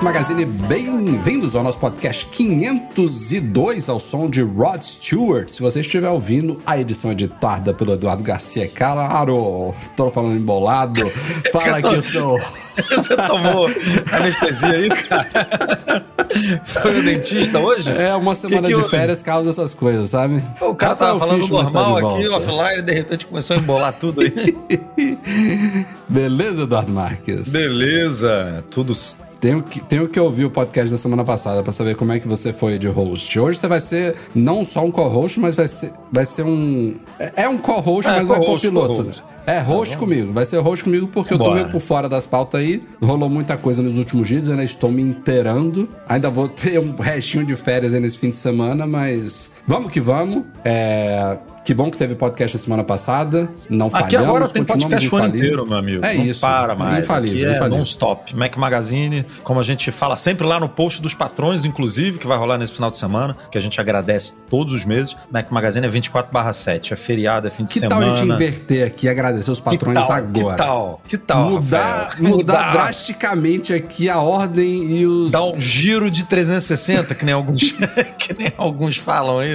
[0.00, 5.48] Mac Magazine, bem-vindos ao nosso podcast 502 ao som de Rod Stewart.
[5.48, 11.00] Se você estiver ouvindo a edição editada pelo Eduardo Garcia, claro, tô falando embolado,
[11.52, 12.38] fala tô- que eu sou.
[12.78, 13.66] Você tomou
[14.12, 16.04] anestesia aí, cara?
[16.64, 17.90] Foi o dentista hoje?
[17.90, 18.88] É, uma semana que de houve?
[18.88, 20.40] férias causa essas coisas, sabe?
[20.60, 23.58] O cara Rafael tava falando está normal de aqui, offline, e de repente começou a
[23.58, 24.56] embolar tudo aí.
[26.08, 27.50] Beleza, Eduardo Marques?
[27.50, 28.94] Beleza, tudo.
[29.40, 32.26] Tenho que, tenho que ouvir o podcast da semana passada pra saber como é que
[32.26, 33.38] você foi de host.
[33.38, 36.96] Hoje você vai ser não só um co-host, mas vai ser, vai ser um.
[37.20, 38.94] É é um co-host, É, mas não é copiloto.
[38.96, 39.22] co-host.
[39.46, 40.32] É host comigo.
[40.32, 41.54] Vai ser host comigo porque eu tô Bora.
[41.60, 42.82] meio por fora das pautas aí.
[43.02, 45.88] Rolou muita coisa nos últimos dias, eu ainda estou me inteirando.
[46.08, 50.00] Ainda vou ter um restinho de férias aí nesse fim de semana, mas vamos que
[50.00, 50.42] vamos.
[50.64, 51.38] É.
[51.68, 53.46] Que bom que teve podcast a semana passada.
[53.68, 56.02] Não Aqui falhamos, agora tem podcast o ano inteiro, meu amigo.
[56.02, 56.40] É não isso.
[56.40, 57.04] para mais.
[57.04, 58.34] Infalível, Aqui é non-stop.
[58.34, 62.38] Mac Magazine, como a gente fala sempre lá no post dos patrões, inclusive, que vai
[62.38, 65.14] rolar nesse final de semana, que a gente agradece todos os meses.
[65.30, 68.00] Mac Magazine é 24/7, é feriado, é fim de Que semana.
[68.00, 70.56] tal a gente inverter aqui e agradecer os patrões que tal, agora?
[70.56, 71.02] Que tal?
[71.06, 71.50] Que tal?
[71.50, 75.32] mudar, mudar drasticamente aqui a ordem e os.
[75.32, 77.72] Dar um giro de 360, que nem alguns,
[78.16, 79.52] que nem alguns falam aí.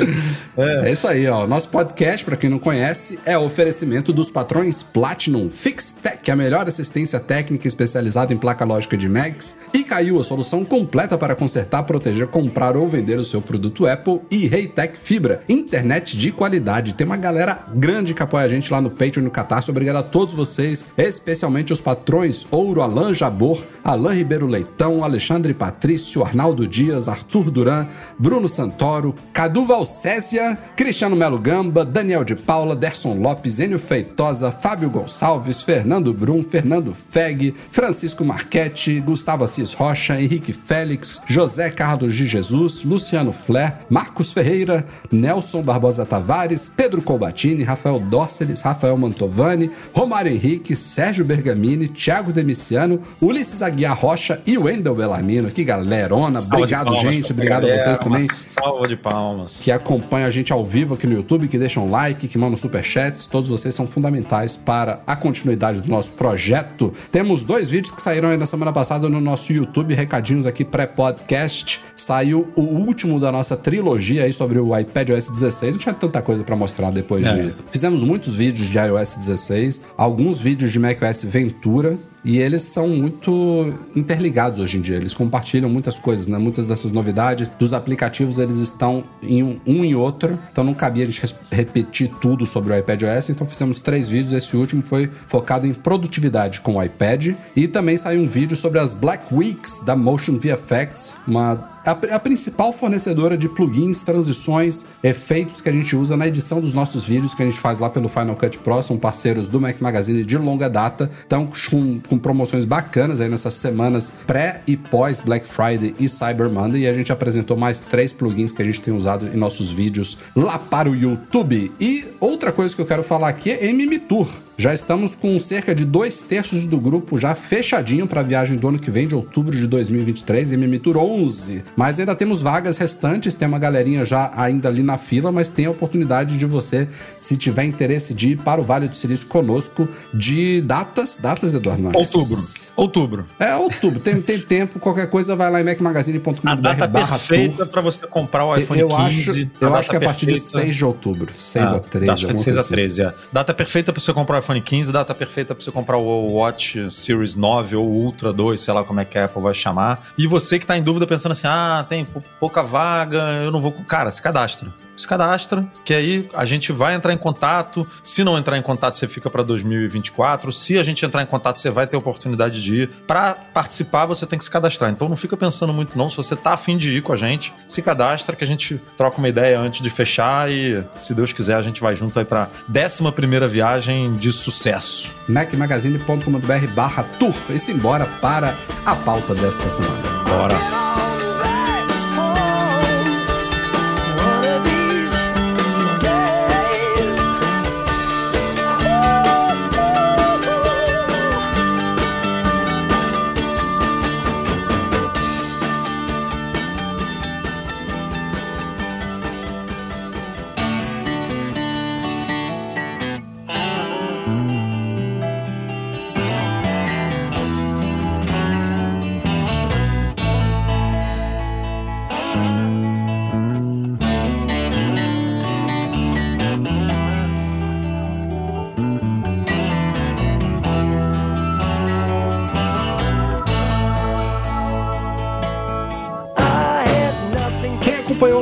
[0.56, 1.47] É isso aí, ó.
[1.47, 6.68] Nosso podcast, pra quem não conhece, é o oferecimento dos patrões Platinum FixTech, a melhor
[6.68, 11.84] assistência técnica especializada em placa lógica de Macs, e caiu a solução completa para consertar,
[11.84, 16.94] proteger, comprar ou vender o seu produto Apple e Reitec Fibra, internet de qualidade.
[16.94, 19.72] Tem uma galera grande que apoia a gente lá no Patreon e no Catarse.
[19.72, 26.22] Obrigado a todos vocês, especialmente os patrões Ouro, Alain Jabor, Alain Ribeiro Leitão, Alexandre Patrício,
[26.22, 27.88] Arnaldo Dias, Arthur Duran,
[28.20, 34.90] Bruno Santoro, Cadu Valcésia, Cristiano Melo Gamba, Daniel de Paula, Derson Lopes, Enio Feitosa, Fábio
[34.90, 42.26] Gonçalves, Fernando Brum, Fernando Feg, Francisco Marchetti, Gustavo Assis Rocha, Henrique Félix, José Carlos de
[42.26, 50.32] Jesus, Luciano Flair, Marcos Ferreira, Nelson Barbosa Tavares, Pedro Colbatini, Rafael Dorceles, Rafael Mantovani, Romário
[50.32, 55.52] Henrique, Sérgio Bergamini, Thiago Demiciano, Ulisses Aguiar Rocha e Wendel Bellarmino.
[55.52, 56.42] Que galerona.
[56.42, 57.32] Salva Obrigado, palmas gente.
[57.32, 59.62] Obrigado a galera, vocês também salva de palmas.
[59.62, 63.26] que acompanham a gente ao vivo aqui no YouTube, que deixam like, que mandam superchats.
[63.26, 66.94] Todos vocês são fundamentais para a continuidade do nosso projeto.
[67.12, 71.80] Temos dois vídeos que saíram aí na semana passada no nosso YouTube, recadinhos aqui pré-podcast.
[71.96, 75.74] Saiu o último da nossa trilogia aí sobre o iPad OS 16.
[75.76, 77.34] Não tinha tanta coisa para mostrar depois É.
[77.34, 77.56] de.
[77.72, 81.98] Fizemos muitos vídeos de iOS 16, alguns vídeos de macOS Ventura.
[82.23, 84.95] E eles são muito interligados hoje em dia.
[84.95, 86.38] Eles compartilham muitas coisas, né?
[86.38, 90.39] Muitas dessas novidades dos aplicativos eles estão em um, um em outro.
[90.51, 93.29] Então não cabia a gente repetir tudo sobre o iPad OS.
[93.29, 94.31] Então fizemos três vídeos.
[94.31, 97.35] Esse último foi focado em produtividade com o iPad.
[97.56, 102.20] E também saiu um vídeo sobre as Black Weeks da Motion VFX, uma a, a
[102.20, 107.34] principal fornecedora de plugins, transições, efeitos que a gente usa na edição dos nossos vídeos
[107.34, 108.82] que a gente faz lá pelo Final Cut Pro.
[108.82, 111.10] São parceiros do Mac Magazine de longa data.
[111.22, 116.50] Estão com, com promoções bacanas aí nessas semanas pré e pós Black Friday e Cyber
[116.50, 116.82] Monday.
[116.82, 120.18] E a gente apresentou mais três plugins que a gente tem usado em nossos vídeos
[120.36, 121.72] lá para o YouTube.
[121.80, 124.28] E outra coisa que eu quero falar aqui é MM Tour.
[124.56, 128.68] Já estamos com cerca de dois terços do grupo já fechadinho para a viagem do
[128.68, 131.64] ano que vem, de outubro de 2023, MM Tour 11.
[131.75, 135.66] Mas ainda temos vagas restantes, tem uma galerinha já ainda ali na fila, mas tem
[135.66, 136.88] a oportunidade de você,
[137.20, 141.82] se tiver interesse de ir para o Vale do Silício conosco, de datas, datas, Eduardo
[141.84, 142.14] Marques?
[142.14, 142.41] Outubro.
[142.76, 143.26] Outubro.
[143.40, 147.82] É, outubro, tem, tem tempo, qualquer coisa vai lá em macmagazine.com.br A data perfeita para
[147.82, 149.02] você comprar o iPhone Eu 15.
[149.02, 151.79] acho, eu acho que é a partir de perfeita- 6 de outubro, 6 Ah, a
[151.79, 152.09] 13.
[152.11, 152.73] Acho que é de alguma 6 a coisa assim.
[152.73, 153.14] 13, é.
[153.32, 156.91] Data perfeita para você comprar o iPhone 15, data perfeita para você comprar o Watch
[156.91, 160.07] Series 9 ou Ultra 2, sei lá como é que a Apple vai chamar.
[160.17, 163.61] E você que tá em dúvida pensando assim, ah, tem pou- pouca vaga, eu não
[163.61, 163.72] vou...
[163.87, 164.67] Cara, se cadastra.
[164.95, 167.87] Se cadastra, que aí a gente vai entrar em contato.
[168.03, 170.51] Se não entrar em contato, você fica para 2024.
[170.51, 172.90] Se a gente entrar em contato, você vai ter oportunidade de ir.
[173.07, 174.91] Para participar, você tem que se cadastrar.
[174.91, 176.09] Então não fica pensando muito não.
[176.09, 179.17] Se você tá afim de ir com a gente, se cadastra que a gente troca
[179.17, 182.49] uma ideia antes de fechar e, se Deus quiser, a gente vai junto aí para
[182.67, 185.13] décima primeira viagem de sucesso.
[185.28, 188.53] macmagazine.com.br barra tour e se embora para
[188.85, 190.01] a pauta desta semana.
[190.28, 191.22] Bora!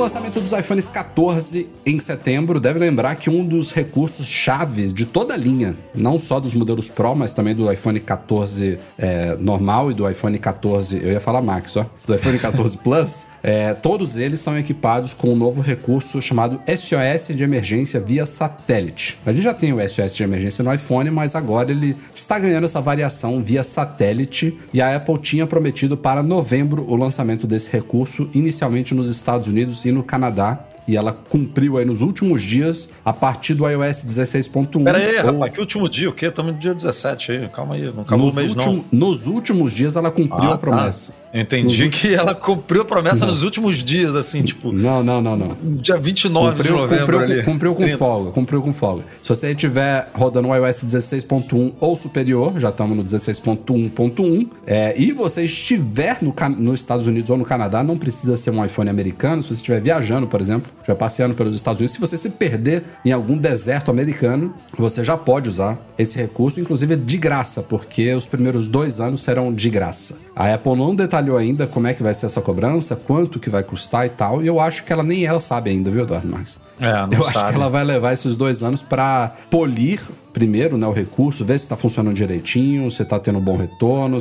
[0.02, 5.34] Lançamento dos iPhones 14 em setembro, deve lembrar que um dos recursos chaves de toda
[5.34, 9.94] a linha, não só dos modelos Pro, mas também do iPhone 14 é, normal e
[9.94, 14.40] do iPhone 14, eu ia falar Max, ó, do iPhone 14 Plus, é, todos eles
[14.40, 19.18] são equipados com um novo recurso chamado SOS de emergência via satélite.
[19.26, 22.66] A gente já tem o SOS de emergência no iPhone, mas agora ele está ganhando
[22.66, 28.30] essa variação via satélite e a Apple tinha prometido para novembro o lançamento desse recurso,
[28.34, 33.14] inicialmente nos Estados Unidos e no Canadá e ela cumpriu aí nos últimos dias a
[33.14, 34.84] partir do iOS 16.1.
[34.84, 35.34] Pera aí, ou...
[35.34, 36.10] rapaz, que último dia?
[36.10, 36.28] O quê?
[36.28, 39.00] Estamos no dia 17 aí, calma aí, não acabou nos o mês último, não.
[39.00, 40.58] Nos últimos dias ela cumpriu ah, a tá.
[40.58, 41.12] promessa.
[41.12, 41.22] Tá.
[41.34, 43.32] Entendi nos que ela cumpriu a promessa não.
[43.32, 44.72] nos últimos dias, assim, tipo...
[44.72, 45.56] Não, não, não, não.
[45.78, 47.44] Dia 29 cumpriu, de novembro cumpriu, ali.
[47.44, 47.98] Cumpriu com 30.
[47.98, 49.06] folga, cumpriu com folga.
[49.24, 55.12] Se você estiver rodando o iOS 16.1 ou superior, já estamos no 16.1.1, é, e
[55.14, 59.42] você estiver no, nos Estados Unidos ou no Canadá, não precisa ser um iPhone americano,
[59.42, 62.84] se você estiver viajando, por exemplo, estiver passeando pelos Estados Unidos, se você se perder
[63.06, 68.28] em algum deserto americano, você já pode usar esse recurso, inclusive de graça, porque os
[68.28, 70.18] primeiros dois anos serão de graça.
[70.36, 73.64] A Apple não detalhou ainda como é que vai ser essa cobrança, quanto que vai
[73.64, 76.60] custar e tal, e eu acho que ela nem ela sabe ainda, viu, Eduardo Marques?
[76.80, 77.38] É, não eu sabe.
[77.38, 80.02] acho que ela vai levar esses dois anos para polir
[80.34, 84.18] primeiro né, o recurso, ver se está funcionando direitinho, se está tendo bom retorno,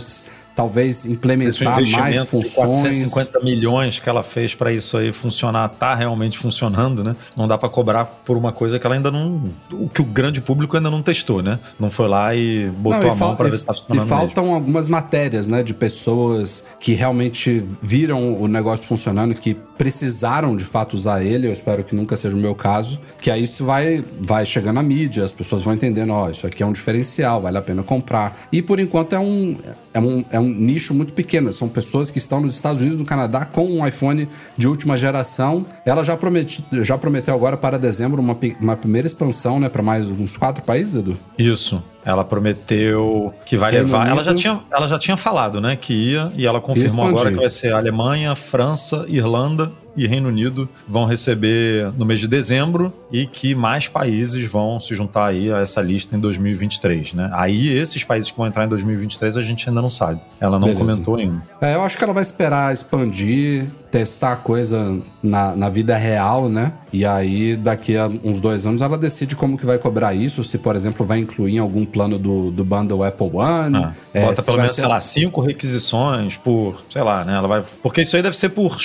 [0.55, 2.99] talvez implementar mais funções.
[2.99, 7.17] De 450 milhões que ela fez para isso aí funcionar, tá realmente funcionando, né?
[7.37, 9.43] Não dá para cobrar por uma coisa que ela ainda não,
[9.73, 11.59] o que o grande público ainda não testou, né?
[11.79, 14.07] Não foi lá e botou não, a mão para ver se tá funcionando.
[14.07, 14.57] E faltam mesmo.
[14.57, 20.93] algumas matérias, né, de pessoas que realmente viram o negócio funcionando, que precisaram de fato
[20.93, 21.47] usar ele.
[21.47, 24.83] Eu espero que nunca seja o meu caso, que aí isso vai vai chegando à
[24.83, 27.83] mídia, as pessoas vão entendendo, ó, oh, isso aqui é um diferencial, vale a pena
[27.83, 28.39] comprar.
[28.53, 29.57] E por enquanto é um
[29.95, 31.51] é um, é um nicho muito pequeno.
[31.51, 35.65] São pessoas que estão nos Estados Unidos, no Canadá, com um iPhone de última geração.
[35.85, 39.71] Ela já, prometi, já prometeu agora para dezembro uma, uma primeira expansão, né?
[39.71, 41.17] Para mais uns quatro países, Edu?
[41.39, 41.83] Isso.
[42.05, 44.01] Ela prometeu que vai Reino levar.
[44.01, 45.77] Unido, ela, já tinha, ela já tinha falado, né?
[45.77, 49.71] Que ia, e ela confirmou agora que vai ser Alemanha, França, Irlanda
[50.01, 54.95] e Reino Unido vão receber no mês de dezembro e que mais países vão se
[54.95, 57.29] juntar aí a essa lista em 2023, né?
[57.35, 60.19] Aí esses países que vão entrar em 2023 a gente ainda não sabe.
[60.41, 60.87] Ela não Beleza.
[60.87, 61.43] comentou ainda.
[61.61, 66.49] É, eu acho que ela vai esperar expandir, testar a coisa na, na vida real,
[66.49, 66.73] né?
[66.93, 70.57] E aí, daqui a uns dois anos, ela decide como que vai cobrar isso, se,
[70.57, 73.77] por exemplo, vai incluir em algum plano do, do bundle Apple One.
[73.77, 74.81] Ah, é, bota pelo menos, ser...
[74.81, 77.37] sei lá, cinco requisições por, sei lá, né?
[77.37, 77.65] Ela vai.
[77.83, 78.79] Porque isso aí deve ser por.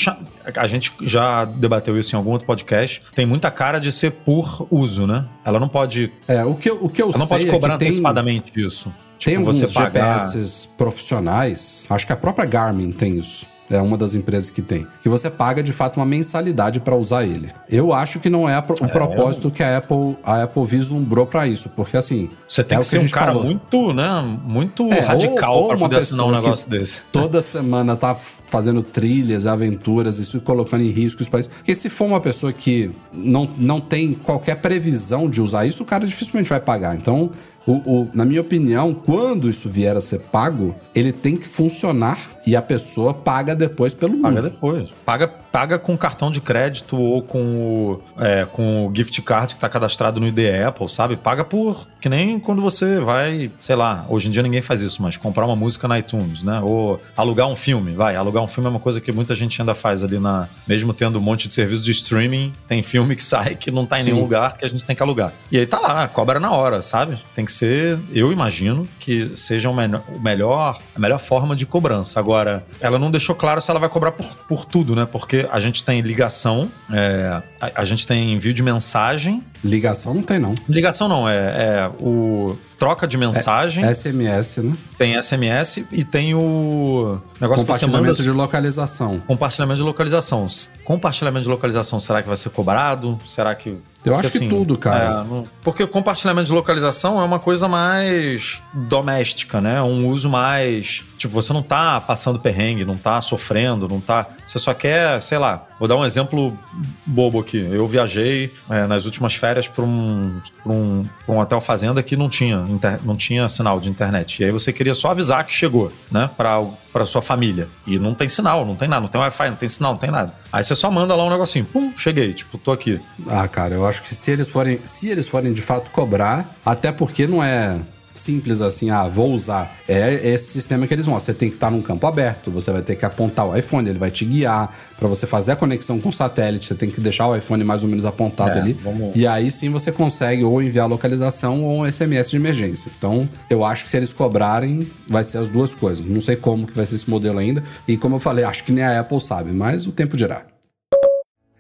[0.56, 3.02] A gente já debateu isso em algum outro podcast.
[3.14, 5.26] Tem muita cara de ser por uso, né?
[5.44, 6.12] Ela não pode.
[6.28, 8.66] É, o que, o que eu ela não pode é cobrar é antecipadamente tem...
[8.66, 8.94] isso.
[9.18, 10.20] Tipo, tem alguns pagar...
[10.20, 14.86] GPS profissionais, acho que a própria Garmin tem isso é uma das empresas que tem.
[15.02, 17.50] Que você paga de fato uma mensalidade para usar ele.
[17.70, 21.48] Eu acho que não é o é, propósito que a Apple, a Apple vislumbrou para
[21.48, 22.30] isso, porque assim.
[22.48, 23.44] Você tem é que ser um cara falou.
[23.44, 24.38] muito, né?
[24.44, 27.02] Muito é, radical para poder assinar um negócio desse.
[27.12, 31.48] Toda semana tá fazendo trilhas, aventuras, isso colocando em risco isso país.
[31.48, 35.86] Porque se for uma pessoa que não, não tem qualquer previsão de usar isso, o
[35.86, 36.96] cara dificilmente vai pagar.
[36.96, 37.32] Então,
[37.66, 42.18] O, o, na minha opinião, quando isso vier a ser pago, ele tem que funcionar
[42.46, 44.50] e a pessoa paga depois pelo paga uso.
[44.50, 44.90] depois.
[45.04, 49.58] Paga, paga com cartão de crédito ou com o, é, com o gift card que
[49.58, 51.16] está cadastrado no ID Apple, sabe?
[51.16, 51.88] Paga por.
[52.00, 55.46] Que nem quando você vai, sei lá, hoje em dia ninguém faz isso, mas comprar
[55.46, 56.62] uma música na iTunes, né?
[56.64, 58.16] Ou alugar um filme, vai.
[58.16, 60.48] Alugar um filme é uma coisa que muita gente ainda faz ali na.
[60.68, 64.00] Mesmo tendo um monte de serviço de streaming, tem filme que sai que não tá
[64.00, 64.12] em Sim.
[64.12, 65.34] nenhum lugar que a gente tem que alugar.
[65.52, 67.18] E aí tá lá, cobra na hora, sabe?
[67.34, 69.74] Tem que ser, eu imagino, que seja o,
[70.22, 72.20] melhor, a melhor forma de cobrança.
[72.20, 75.08] Agora, ela não deixou claro se ela vai cobrar por, por tudo, né?
[75.10, 79.44] Porque a gente tem ligação, é, a, a gente tem envio de mensagem.
[79.66, 80.54] Ligação não tem, não.
[80.70, 84.74] Ligação não, é, é o troca de mensagem, SMS, né?
[84.98, 89.20] tem SMS e tem o negócio que você manda Compartilhamento de localização.
[89.26, 90.48] compartilhamento de localização.
[90.84, 93.20] Compartilhamento de localização, será que vai ser cobrado?
[93.26, 93.70] Será que.
[93.70, 95.06] Eu Porque, acho que tudo, cara.
[95.06, 99.82] é, não- Porque o compartilhamento de localização é uma coisa mais doméstica, né?
[99.82, 101.02] Um uso mais.
[101.18, 104.28] Tipo, você não tá passando perrengue, não tá sofrendo, não tá.
[104.46, 105.66] Você só quer, sei lá.
[105.80, 106.58] Vou dar um exemplo
[107.06, 107.58] bobo aqui.
[107.60, 112.30] Eu viajei é, nas últimas férias para um, pra um, um hotel fazenda que não
[112.30, 114.42] tinha, inter- não tinha sinal de internet.
[114.42, 116.30] E aí você queria só avisar que chegou, né?
[116.38, 116.62] Pra,
[116.94, 117.68] pra sua família.
[117.88, 120.12] E não tem sinal, não tem nada, não tem Wi-Fi, não tem sinal, não tem
[120.12, 120.34] nada.
[120.52, 123.00] Aí você só manda lá um negocinho, pum, cheguei, tipo, tô aqui.
[123.28, 126.92] Ah, cara, eu acho que se eles forem, se eles forem de fato cobrar, até
[126.92, 127.80] porque não é
[128.16, 129.78] simples assim, ah, vou usar.
[129.88, 131.34] É esse sistema que eles mostram.
[131.34, 134.00] Você tem que estar num campo aberto, você vai ter que apontar o iPhone, ele
[134.00, 137.28] vai te guiar para você fazer a conexão com o satélite, você tem que deixar
[137.28, 138.74] o iPhone mais ou menos apontado É, ali.
[138.74, 142.92] vamos- E aí sim você consegue ou enviar a localização ou um SMS de emergência.
[142.98, 146.06] Então, eu acho que se eles cobrarem, vai ser as duas coisas.
[146.06, 147.64] Não sei como que vai ser esse modelo ainda.
[147.88, 150.44] E como eu falei, acho que nem a Apple sabe, mas o tempo dirá.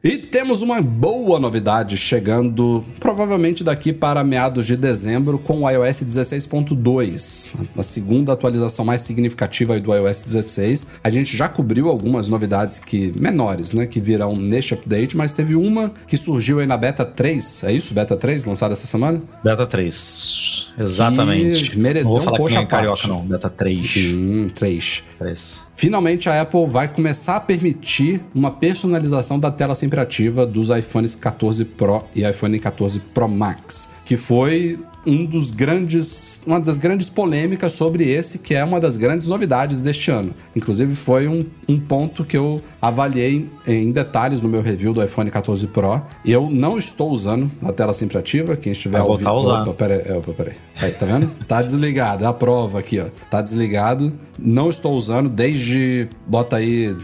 [0.05, 6.03] E temos uma boa novidade chegando provavelmente daqui para meados de dezembro com o iOS
[6.03, 10.85] 16.2, a segunda atualização mais significativa do iOS 16.
[11.03, 15.55] A gente já cobriu algumas novidades que menores, né, que virão neste update, mas teve
[15.55, 17.91] uma que surgiu aí na beta 3, é isso?
[17.91, 19.19] Beta 3 lançada essa semana?
[19.43, 20.73] Beta 3.
[20.77, 21.71] Exatamente.
[21.71, 22.69] Que mereceu não vou falar um que poxa à parte.
[22.69, 23.21] carioca, não.
[23.21, 24.13] Beta 3.
[24.13, 25.03] Hum, 3.
[25.17, 25.65] 3.
[25.75, 31.15] Finalmente a Apple vai começar a permitir uma personalização da tela sempre ativa dos iPhones
[31.15, 37.09] 14 Pro e iPhone 14 Pro Max, que foi um dos grandes, uma das grandes
[37.09, 40.33] polêmicas sobre esse, que é uma das grandes novidades deste ano.
[40.55, 45.29] Inclusive foi um, um ponto que eu avaliei em detalhes no meu review do iPhone
[45.29, 46.01] 14 Pro.
[46.25, 49.61] Eu não estou usando a tela sempre ativa, quem estiver Vai voltar a usar.
[49.61, 50.53] Opa, peraí, é, opa, peraí.
[50.81, 51.31] Aí, tá vendo?
[51.47, 53.05] Tá desligado, é a prova aqui, ó.
[53.29, 54.13] Tá desligado.
[54.37, 56.95] Não estou usando desde, bota aí,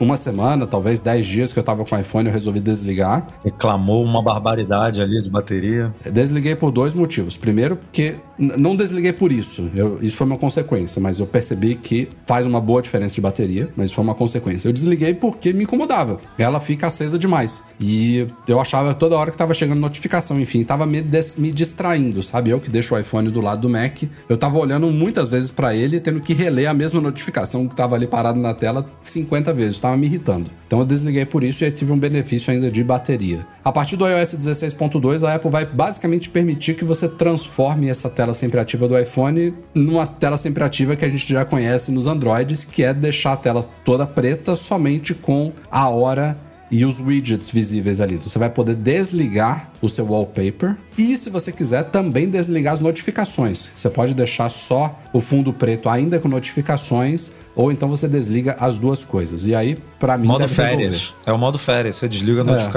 [0.00, 3.26] uma semana, talvez 10 dias que eu tava com o iPhone, eu resolvi desligar.
[3.44, 5.94] Reclamou uma barbaridade ali de bateria.
[6.10, 7.36] Desliguei por dois motivos.
[7.42, 9.68] Primeiro, porque não desliguei por isso.
[9.74, 13.68] Eu- isso foi uma consequência, mas eu percebi que faz uma boa diferença de bateria,
[13.76, 14.68] mas isso foi uma consequência.
[14.68, 16.20] Eu desliguei porque me incomodava.
[16.38, 17.60] Ela fica acesa demais.
[17.80, 21.04] E eu achava toda hora que tava chegando notificação, enfim, tava me,
[21.36, 22.50] me distraindo, sabe?
[22.50, 25.74] Eu que deixo o iPhone do lado do Mac, eu tava olhando muitas vezes pra
[25.74, 29.80] ele, tendo que reler a mesma notificação que tava ali parado na tela 50 vezes,
[29.80, 30.48] tava me irritando.
[30.68, 33.44] Então eu desliguei por isso e tive um benefício ainda de bateria.
[33.64, 37.31] A partir do iOS 16.2, a Apple vai basicamente permitir que você transforme
[37.88, 41.90] essa tela sempre ativa do iPhone numa tela sempre ativa que a gente já conhece
[41.90, 46.36] nos Androids, que é deixar a tela toda preta somente com a hora
[46.70, 48.16] e os widgets visíveis ali.
[48.16, 53.70] Você vai poder desligar o seu wallpaper e, se você quiser, também desligar as notificações.
[53.76, 58.78] Você pode deixar só o fundo preto ainda com notificações, ou então você desliga as
[58.78, 59.44] duas coisas.
[59.44, 60.82] E aí, pra mim, Modo deve resolver.
[60.82, 61.14] férias.
[61.26, 61.96] É o modo férias.
[61.96, 62.70] Você desliga a É.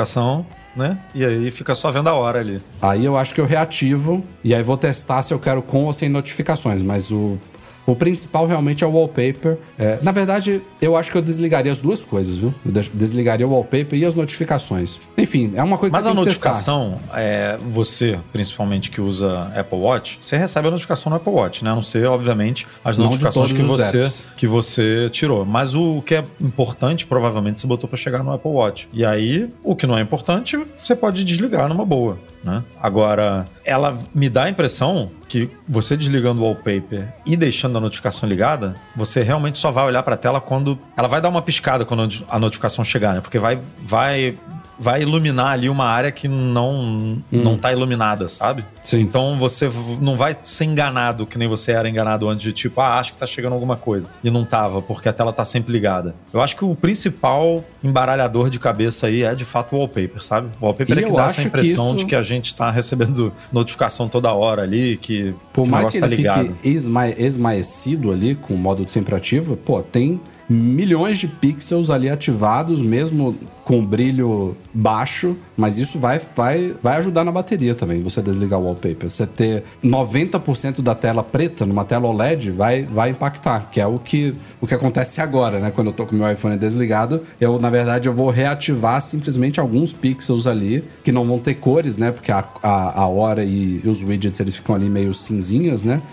[0.75, 0.99] né?
[1.13, 2.61] E aí fica só vendo a hora ali.
[2.81, 5.93] Aí eu acho que eu reativo e aí vou testar se eu quero com ou
[5.93, 7.39] sem notificações, mas o,
[7.85, 9.57] o principal realmente é o wallpaper.
[9.77, 12.53] É, na verdade, eu acho que eu desligaria as duas coisas, viu?
[12.65, 14.99] Eu des- desligaria o wallpaper e as notificações.
[15.17, 16.49] Enfim, é uma coisa Mas que a que testar.
[16.49, 21.63] notificação, é, você, principalmente que usa Apple Watch, você recebe a notificação no Apple Watch,
[21.63, 21.71] né?
[21.71, 24.25] A não ser, obviamente, as Não notificações que você, apps.
[24.37, 25.45] que você tirou.
[25.45, 28.87] Mas o que é importante, provavelmente, você botou para chegar no Apple Watch.
[28.93, 32.17] E aí, o que não é importante, você pode desligar numa boa.
[32.45, 32.63] Né?
[32.79, 38.29] Agora, ela me dá a impressão que você desligando o wallpaper e deixando a notificação
[38.29, 41.83] ligada, você realmente só vai olhar para a tela quando ela vai dar uma piscada
[41.83, 43.21] quando a notificação chegar, né?
[43.21, 44.37] Porque vai, vai
[44.77, 47.21] vai iluminar ali uma área que não, hum.
[47.31, 48.65] não tá iluminada, sabe?
[48.81, 49.01] Sim.
[49.01, 49.69] Então você
[50.01, 53.17] não vai ser enganado que nem você era enganado antes de tipo, ah, acho que
[53.17, 54.07] tá chegando alguma coisa.
[54.23, 56.15] E não tava, porque a tela tá sempre ligada.
[56.33, 60.49] Eu acho que o principal embaralhador de cabeça aí é de fato o wallpaper, sabe?
[60.59, 61.97] O wallpaper e é que dá essa impressão que isso...
[61.97, 65.33] de que a gente tá recebendo notificação toda hora ali, que.
[65.53, 66.55] Por que mais que tá ele ligado.
[66.55, 66.69] fique
[67.15, 73.35] esmaecido ali com o modo sempre ativo, pô, tem milhões de pixels ali ativados, mesmo
[73.65, 78.63] com brilho baixo, mas isso vai, vai, vai ajudar na bateria também, você desligar o
[78.63, 79.09] wallpaper.
[79.09, 83.97] Você ter 90% da tela preta numa tela OLED vai, vai impactar, que é o
[83.97, 85.71] que, o que acontece agora, né?
[85.71, 89.93] Quando eu tô com meu iPhone desligado, eu, na verdade, eu vou reativar simplesmente alguns
[89.93, 92.11] pixels ali, que não vão ter cores, né?
[92.11, 96.03] Porque a, a, a hora e, e os widgets, eles ficam ali meio cinzinhas, né?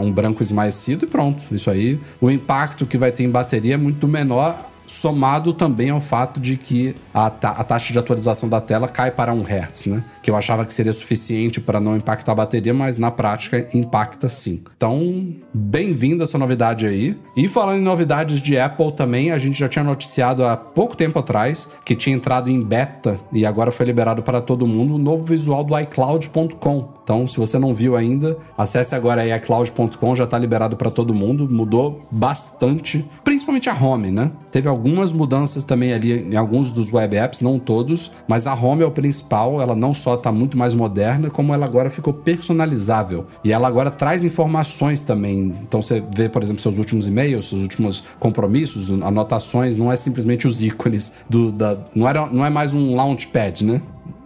[0.00, 1.44] Um branco esmaecido e pronto.
[1.54, 6.00] Isso aí, o impacto que vai ter em bateria é muito menor somado também ao
[6.00, 9.86] fato de que a, ta a, taxa de atualização da tela cai para 1 Hz,
[9.86, 10.04] né?
[10.22, 14.28] Que eu achava que seria suficiente para não impactar a bateria, mas na prática impacta
[14.28, 14.62] sim.
[14.76, 17.16] Então, bem-vindo essa novidade aí.
[17.34, 21.18] E falando em novidades de Apple também, a gente já tinha noticiado há pouco tempo
[21.18, 25.24] atrás que tinha entrado em beta e agora foi liberado para todo mundo o novo
[25.24, 26.88] visual do iCloud.com.
[27.02, 31.14] Então, se você não viu ainda, acesse agora aí iCloud.com, já está liberado para todo
[31.14, 34.30] mundo, mudou bastante, principalmente a home, né?
[34.50, 38.82] Teve algumas mudanças também ali em alguns dos web apps, não todos, mas a home
[38.82, 43.26] é o principal, ela não só está muito mais moderna, como ela agora ficou personalizável.
[43.44, 45.54] E ela agora traz informações também.
[45.62, 50.48] Então você vê, por exemplo, seus últimos e-mails, seus últimos compromissos, anotações, não é simplesmente
[50.48, 53.80] os ícones do da não era não é mais um launchpad, né?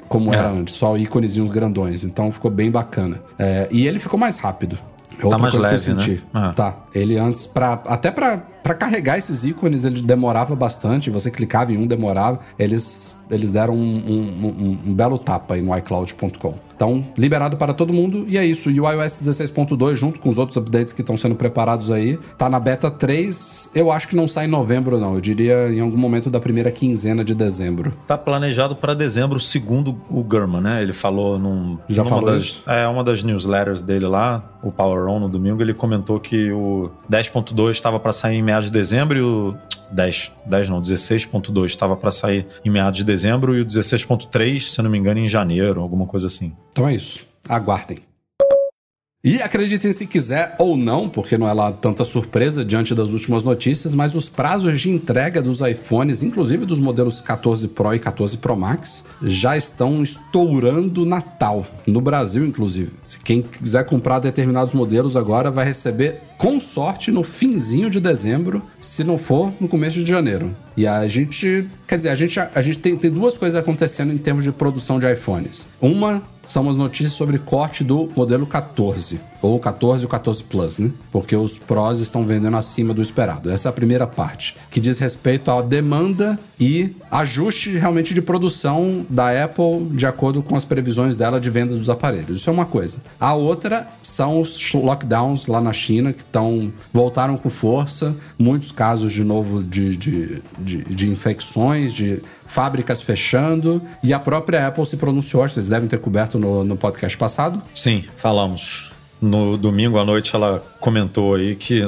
[0.09, 0.39] como é.
[0.39, 2.05] era antes, só íconezinhos grandões.
[2.05, 3.21] Então ficou bem bacana.
[3.39, 4.79] É, e ele ficou mais rápido.
[5.19, 6.25] É outra tá mais coisa leve, que eu senti.
[6.33, 6.53] Né?
[6.55, 6.77] Tá.
[6.95, 8.43] Ele antes, pra, até para
[8.75, 11.11] carregar esses ícones, ele demorava bastante.
[11.11, 12.41] Você clicava em um, demorava.
[12.59, 16.67] Eles, eles deram um, um, um, um belo tapa aí no iCloud.com.
[16.77, 18.27] Então, liberado para todo mundo.
[18.29, 18.71] E é isso.
[18.71, 22.51] E o iOS 16.2, junto com os outros updates que estão sendo preparados aí, tá
[22.51, 23.71] na beta 3.
[23.75, 25.15] Eu acho que não sai em novembro, não.
[25.15, 27.95] Eu diria em algum momento da primeira quinzena de dezembro.
[28.07, 30.83] Tá planejado para dezembro, segundo o Gurman, né?
[30.83, 31.79] Ele falou num.
[31.89, 32.63] Já falou das, isso?
[32.67, 36.91] É, uma das newsletters dele lá, o Power On no domingo, ele comentou que o
[37.11, 39.55] 10.2 estava para sair em meados de dezembro e o
[39.91, 44.83] 10, 10 não, 16.2 estava para sair em meados de dezembro e o 16.3, se
[44.83, 46.53] não me engano, em janeiro, alguma coisa assim.
[46.71, 47.25] Então é isso.
[47.49, 47.99] Aguardem.
[49.27, 53.43] E acreditem se quiser ou não, porque não é lá tanta surpresa diante das últimas
[53.43, 58.37] notícias, mas os prazos de entrega dos iPhones, inclusive dos modelos 14 Pro e 14
[58.37, 62.93] Pro Max, já estão estourando Natal, no Brasil inclusive.
[63.03, 68.63] Se quem quiser comprar determinados modelos agora vai receber com sorte no finzinho de dezembro,
[68.79, 70.55] se não for no começo de janeiro.
[70.77, 74.19] E a gente, quer dizer, a gente, a gente tem, tem duas coisas acontecendo em
[74.19, 75.67] termos de produção de iPhones.
[75.81, 80.79] Uma são as notícias sobre corte do modelo 14, ou 14 e o 14 Plus,
[80.79, 80.91] né?
[81.13, 83.51] Porque os Pros estão vendendo acima do esperado.
[83.51, 89.05] Essa é a primeira parte, que diz respeito à demanda e ajuste realmente de produção
[89.09, 92.39] da Apple de acordo com as previsões dela de venda dos aparelhos.
[92.39, 92.99] Isso é uma coisa.
[93.21, 99.13] A outra são os lockdowns lá na China, que estão voltaram com força, muitos casos
[99.13, 104.97] de novo de, de, de, de infecções, de fábricas fechando e a própria Apple se
[104.97, 107.63] pronunciou, vocês devem ter coberto no, no podcast passado.
[107.75, 108.91] Sim, falamos.
[109.21, 111.81] No domingo à noite ela comentou aí que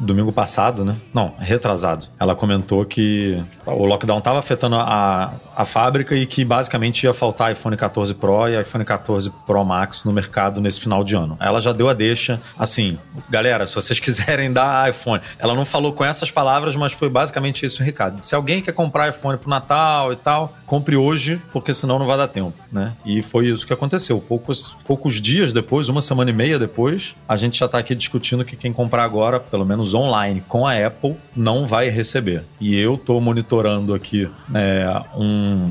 [0.00, 0.96] domingo passado, né?
[1.12, 2.06] Não, retrasado.
[2.18, 7.52] Ela comentou que o lockdown estava afetando a, a fábrica e que basicamente ia faltar
[7.52, 11.36] iPhone 14 Pro e iPhone 14 Pro Max no mercado nesse final de ano.
[11.40, 15.20] Ela já deu a deixa, assim, galera, se vocês quiserem dar iPhone.
[15.38, 18.22] Ela não falou com essas palavras, mas foi basicamente isso o recado.
[18.22, 22.16] Se alguém quer comprar iPhone pro Natal e tal, compre hoje, porque senão não vai
[22.16, 22.92] dar tempo, né?
[23.04, 24.20] E foi isso que aconteceu.
[24.20, 28.44] Poucos, poucos dias depois, uma semana e meia depois, a gente já está aqui discutindo
[28.44, 32.44] que quem comprar agora, pelo menos online, com a Apple, não vai receber.
[32.60, 35.70] E eu tô monitorando aqui é, um,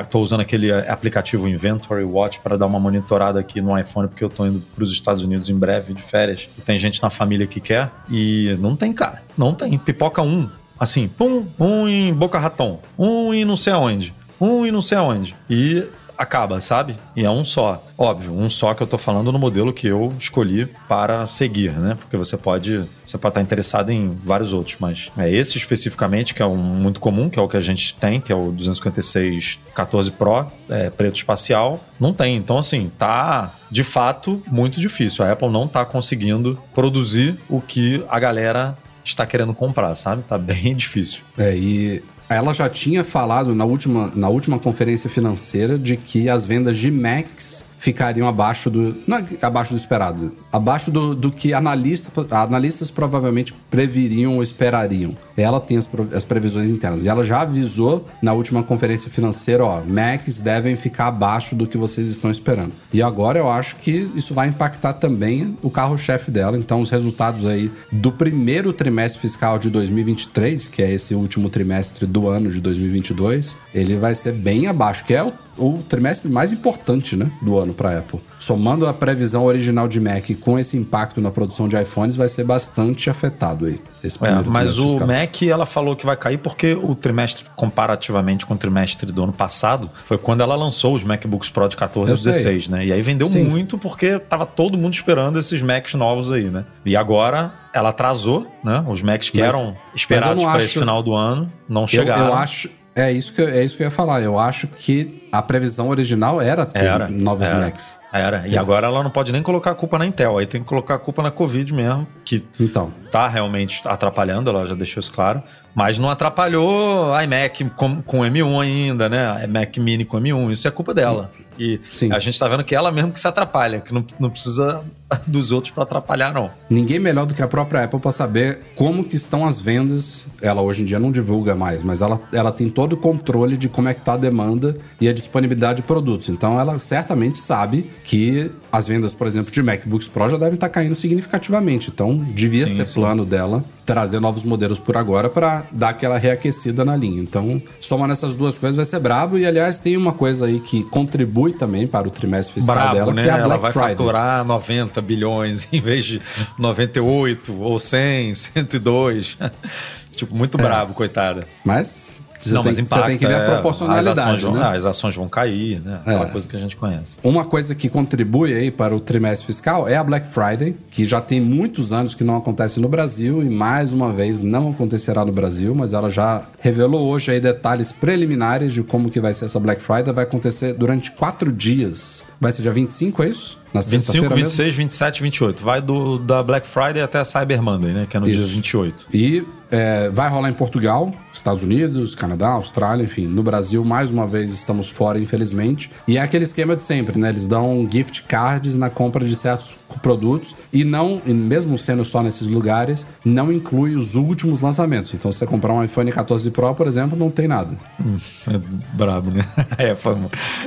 [0.00, 4.28] Estou usando aquele aplicativo Inventory Watch para dar uma monitorada aqui no iPhone, porque eu
[4.28, 6.48] estou indo para os Estados Unidos em breve de férias.
[6.56, 7.90] E tem gente na família que quer.
[8.08, 9.22] E não tem, cara.
[9.36, 9.76] Não tem.
[9.78, 10.48] Pipoca um.
[10.78, 14.96] Assim, pum, um em Boca Raton, um em não sei aonde, um em não sei
[14.96, 15.36] aonde.
[15.48, 15.84] E
[16.20, 16.98] acaba, sabe?
[17.16, 17.82] E é um só.
[17.96, 21.96] Óbvio, um só que eu tô falando no modelo que eu escolhi para seguir, né?
[21.98, 26.42] Porque você pode, você pode estar interessado em vários outros, mas é esse especificamente que
[26.42, 29.58] é um muito comum, que é o que a gente tem, que é o 256
[29.74, 32.36] 14 Pro, é, preto espacial, não tem.
[32.36, 35.24] Então assim, tá de fato muito difícil.
[35.24, 40.22] A Apple não tá conseguindo produzir o que a galera está querendo comprar, sabe?
[40.22, 41.22] Tá bem difícil.
[41.38, 46.44] É, e ela já tinha falado na última, na última conferência financeira de que as
[46.44, 48.94] vendas de Macs ficariam abaixo do.
[49.06, 50.32] Não é abaixo do esperado.
[50.52, 55.16] Abaixo do, do que analista, analistas provavelmente previriam ou esperariam.
[55.36, 57.04] Ela tem as, as previsões internas.
[57.04, 61.78] E ela já avisou na última conferência financeira: ó, Macs devem ficar abaixo do que
[61.78, 62.72] vocês estão esperando.
[62.92, 66.58] E agora eu acho que isso vai impactar também o carro-chefe dela.
[66.58, 72.04] Então, os resultados aí do primeiro trimestre fiscal de 2023, que é esse último trimestre
[72.04, 76.52] do ano de 2022, ele vai ser bem abaixo, que é o o trimestre mais
[76.52, 78.20] importante né, do ano para a Apple.
[78.38, 82.44] Somando a previsão original de Mac com esse impacto na produção de iPhones, vai ser
[82.44, 83.80] bastante afetado aí.
[84.02, 85.06] É, mas o fiscal.
[85.06, 89.32] Mac, ela falou que vai cair porque o trimestre, comparativamente com o trimestre do ano
[89.32, 92.86] passado, foi quando ela lançou os MacBooks Pro de 14 e 16, né?
[92.86, 93.44] E aí vendeu Sim.
[93.44, 96.64] muito porque tava todo mundo esperando esses Macs novos aí, né?
[96.84, 98.82] E agora ela atrasou, né?
[98.88, 100.64] Os Macs que mas, eram esperados para acho...
[100.66, 102.22] esse final do ano não chegaram.
[102.22, 104.22] Eu, eu acho, é isso, que, é isso que eu ia falar.
[104.22, 107.98] Eu acho que a previsão original era ter era, novos era, Macs.
[108.12, 108.46] Era.
[108.48, 110.38] E agora ela não pode nem colocar a culpa na Intel.
[110.38, 112.92] Aí tem que colocar a culpa na Covid mesmo, que então.
[113.10, 115.42] tá realmente atrapalhando, ela já deixou isso claro.
[115.80, 119.44] Mas não atrapalhou a iMac com, com M1 ainda, né?
[119.44, 120.52] A Mac Mini com M1.
[120.52, 121.30] Isso é culpa dela.
[121.58, 122.12] E Sim.
[122.12, 124.84] a gente tá vendo que ela mesmo que se atrapalha, que não, não precisa
[125.26, 126.50] dos outros para atrapalhar, não.
[126.68, 130.26] Ninguém melhor do que a própria Apple para saber como que estão as vendas.
[130.42, 133.68] Ela hoje em dia não divulga mais, mas ela, ela tem todo o controle de
[133.70, 136.28] como é que tá a demanda e a disponibilidade de produtos.
[136.28, 140.68] Então ela certamente sabe que as vendas, por exemplo, de MacBooks Pro já devem estar
[140.68, 141.90] caindo significativamente.
[141.90, 142.94] Então devia sim, ser sim.
[142.94, 147.20] plano dela trazer novos modelos por agora para dar aquela reaquecida na linha.
[147.20, 149.36] Então, somando essas duas coisas vai ser brabo.
[149.36, 153.12] E aliás, tem uma coisa aí que contribui também para o trimestre fiscal brabo, dela,
[153.12, 153.22] né?
[153.22, 153.90] que é a Black Ela vai Friday.
[153.96, 156.22] faturar 90 bilhões em vez de
[156.56, 159.38] 98 ou 100, 102.
[160.14, 160.62] tipo, muito é.
[160.62, 161.44] brabo, coitada.
[161.64, 162.16] Mas
[162.48, 164.52] você não, tem, mas impacta, você tem que ver a é, proporcionalidade, as ações, vão,
[164.52, 164.76] né?
[164.76, 166.00] as ações vão cair, né?
[166.00, 166.28] Aquela é.
[166.28, 167.18] coisa que a gente conhece.
[167.22, 171.20] Uma coisa que contribui aí para o trimestre fiscal é a Black Friday, que já
[171.20, 175.32] tem muitos anos que não acontece no Brasil e mais uma vez não acontecerá no
[175.32, 179.60] Brasil, mas ela já revelou hoje aí detalhes preliminares de como que vai ser essa
[179.60, 180.12] Black Friday.
[180.12, 182.24] Vai acontecer durante quatro dias.
[182.40, 183.58] Vai ser dia 25, é isso?
[183.72, 184.82] Na 25, 26, mesmo?
[184.82, 185.62] 27 28.
[185.62, 188.06] Vai do, da Black Friday até a Cyber Monday, né?
[188.08, 188.44] Que é no Isso.
[188.44, 189.06] dia 28.
[189.14, 193.26] E é, vai rolar em Portugal, Estados Unidos, Canadá, Austrália, enfim.
[193.26, 195.90] No Brasil, mais uma vez, estamos fora, infelizmente.
[196.08, 197.28] E é aquele esquema de sempre, né?
[197.28, 202.22] Eles dão gift cards na compra de certos produtos e não, e mesmo sendo só
[202.22, 205.12] nesses lugares, não inclui os últimos lançamentos.
[205.14, 207.76] Então, se você comprar um iPhone 14 Pro, por exemplo, não tem nada.
[208.00, 208.16] Hum,
[208.48, 208.60] é
[208.94, 209.44] brabo, né?
[209.78, 210.14] É, foi,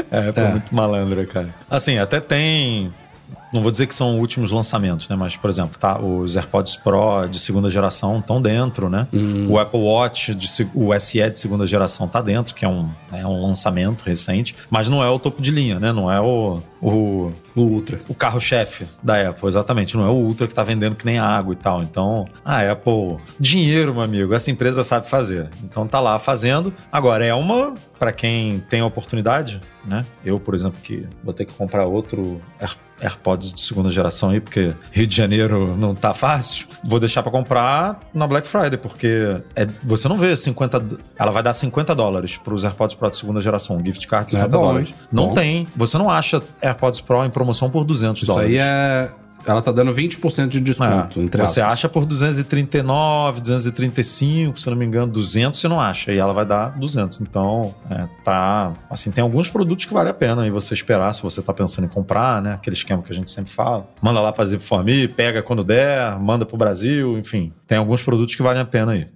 [0.09, 0.51] é, foi é.
[0.51, 1.53] muito malandro, cara.
[1.69, 2.91] Assim, até tem
[3.53, 5.15] não vou dizer que são últimos lançamentos, né?
[5.15, 9.07] Mas, por exemplo, tá, os AirPods Pro de segunda geração estão dentro, né?
[9.13, 9.47] Hum.
[9.49, 13.25] O Apple Watch, de, o SE de segunda geração tá dentro, que é um, é
[13.25, 15.93] um lançamento recente, mas não é o topo de linha, né?
[15.93, 17.99] Não é o, o, o Ultra.
[18.07, 19.95] O carro-chefe da Apple, exatamente.
[19.95, 21.81] Não é o Ultra que tá vendendo que nem água e tal.
[21.83, 25.49] Então, a Apple, dinheiro, meu amigo, essa empresa sabe fazer.
[25.63, 26.73] Então tá lá fazendo.
[26.91, 30.05] Agora, é uma, para quem tem a oportunidade, né?
[30.25, 32.41] Eu, por exemplo, que vou ter que comprar outro
[33.01, 36.67] AirPods de segunda geração aí, porque Rio de Janeiro não tá fácil.
[36.83, 40.83] Vou deixar para comprar na Black Friday, porque é, você não vê 50.
[41.17, 44.31] Ela vai dar 50 dólares para os AirPods Pro de segunda geração, gift card de
[44.31, 44.93] 50 é bom, dólares.
[45.11, 45.33] Não bom.
[45.33, 45.67] tem.
[45.75, 48.51] Você não acha AirPods Pro em promoção por 200 Isso dólares.
[48.51, 49.11] Isso aí é
[49.45, 51.73] ela tá dando 20% de desconto, é, entre Você aspas.
[51.73, 56.11] acha por 239, 235, se não me engano, 200 você não acha.
[56.11, 57.21] E ela vai dar 200.
[57.21, 58.73] Então, é, tá...
[58.89, 61.85] Assim, tem alguns produtos que vale a pena aí você esperar, se você tá pensando
[61.85, 62.53] em comprar, né?
[62.53, 63.87] Aquele esquema que a gente sempre fala.
[64.01, 64.63] Manda lá pra Zip
[65.15, 67.53] pega quando der, manda pro Brasil, enfim.
[67.67, 69.07] Tem alguns produtos que valem a pena aí.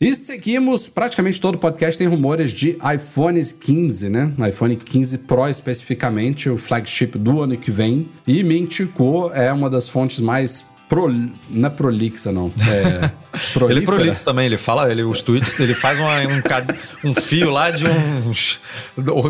[0.00, 4.32] E seguimos, praticamente todo podcast tem rumores de iPhones 15, né?
[4.48, 8.08] iPhone 15 Pro especificamente, o flagship do ano que vem.
[8.24, 11.12] E Mintico é uma das fontes mais Pro,
[11.52, 12.52] não é prolixa, não.
[12.60, 13.10] É
[13.68, 17.50] ele é prolixo também, ele fala, ele, os tweets, ele faz uma, um, um, fio
[17.50, 18.60] lá de uns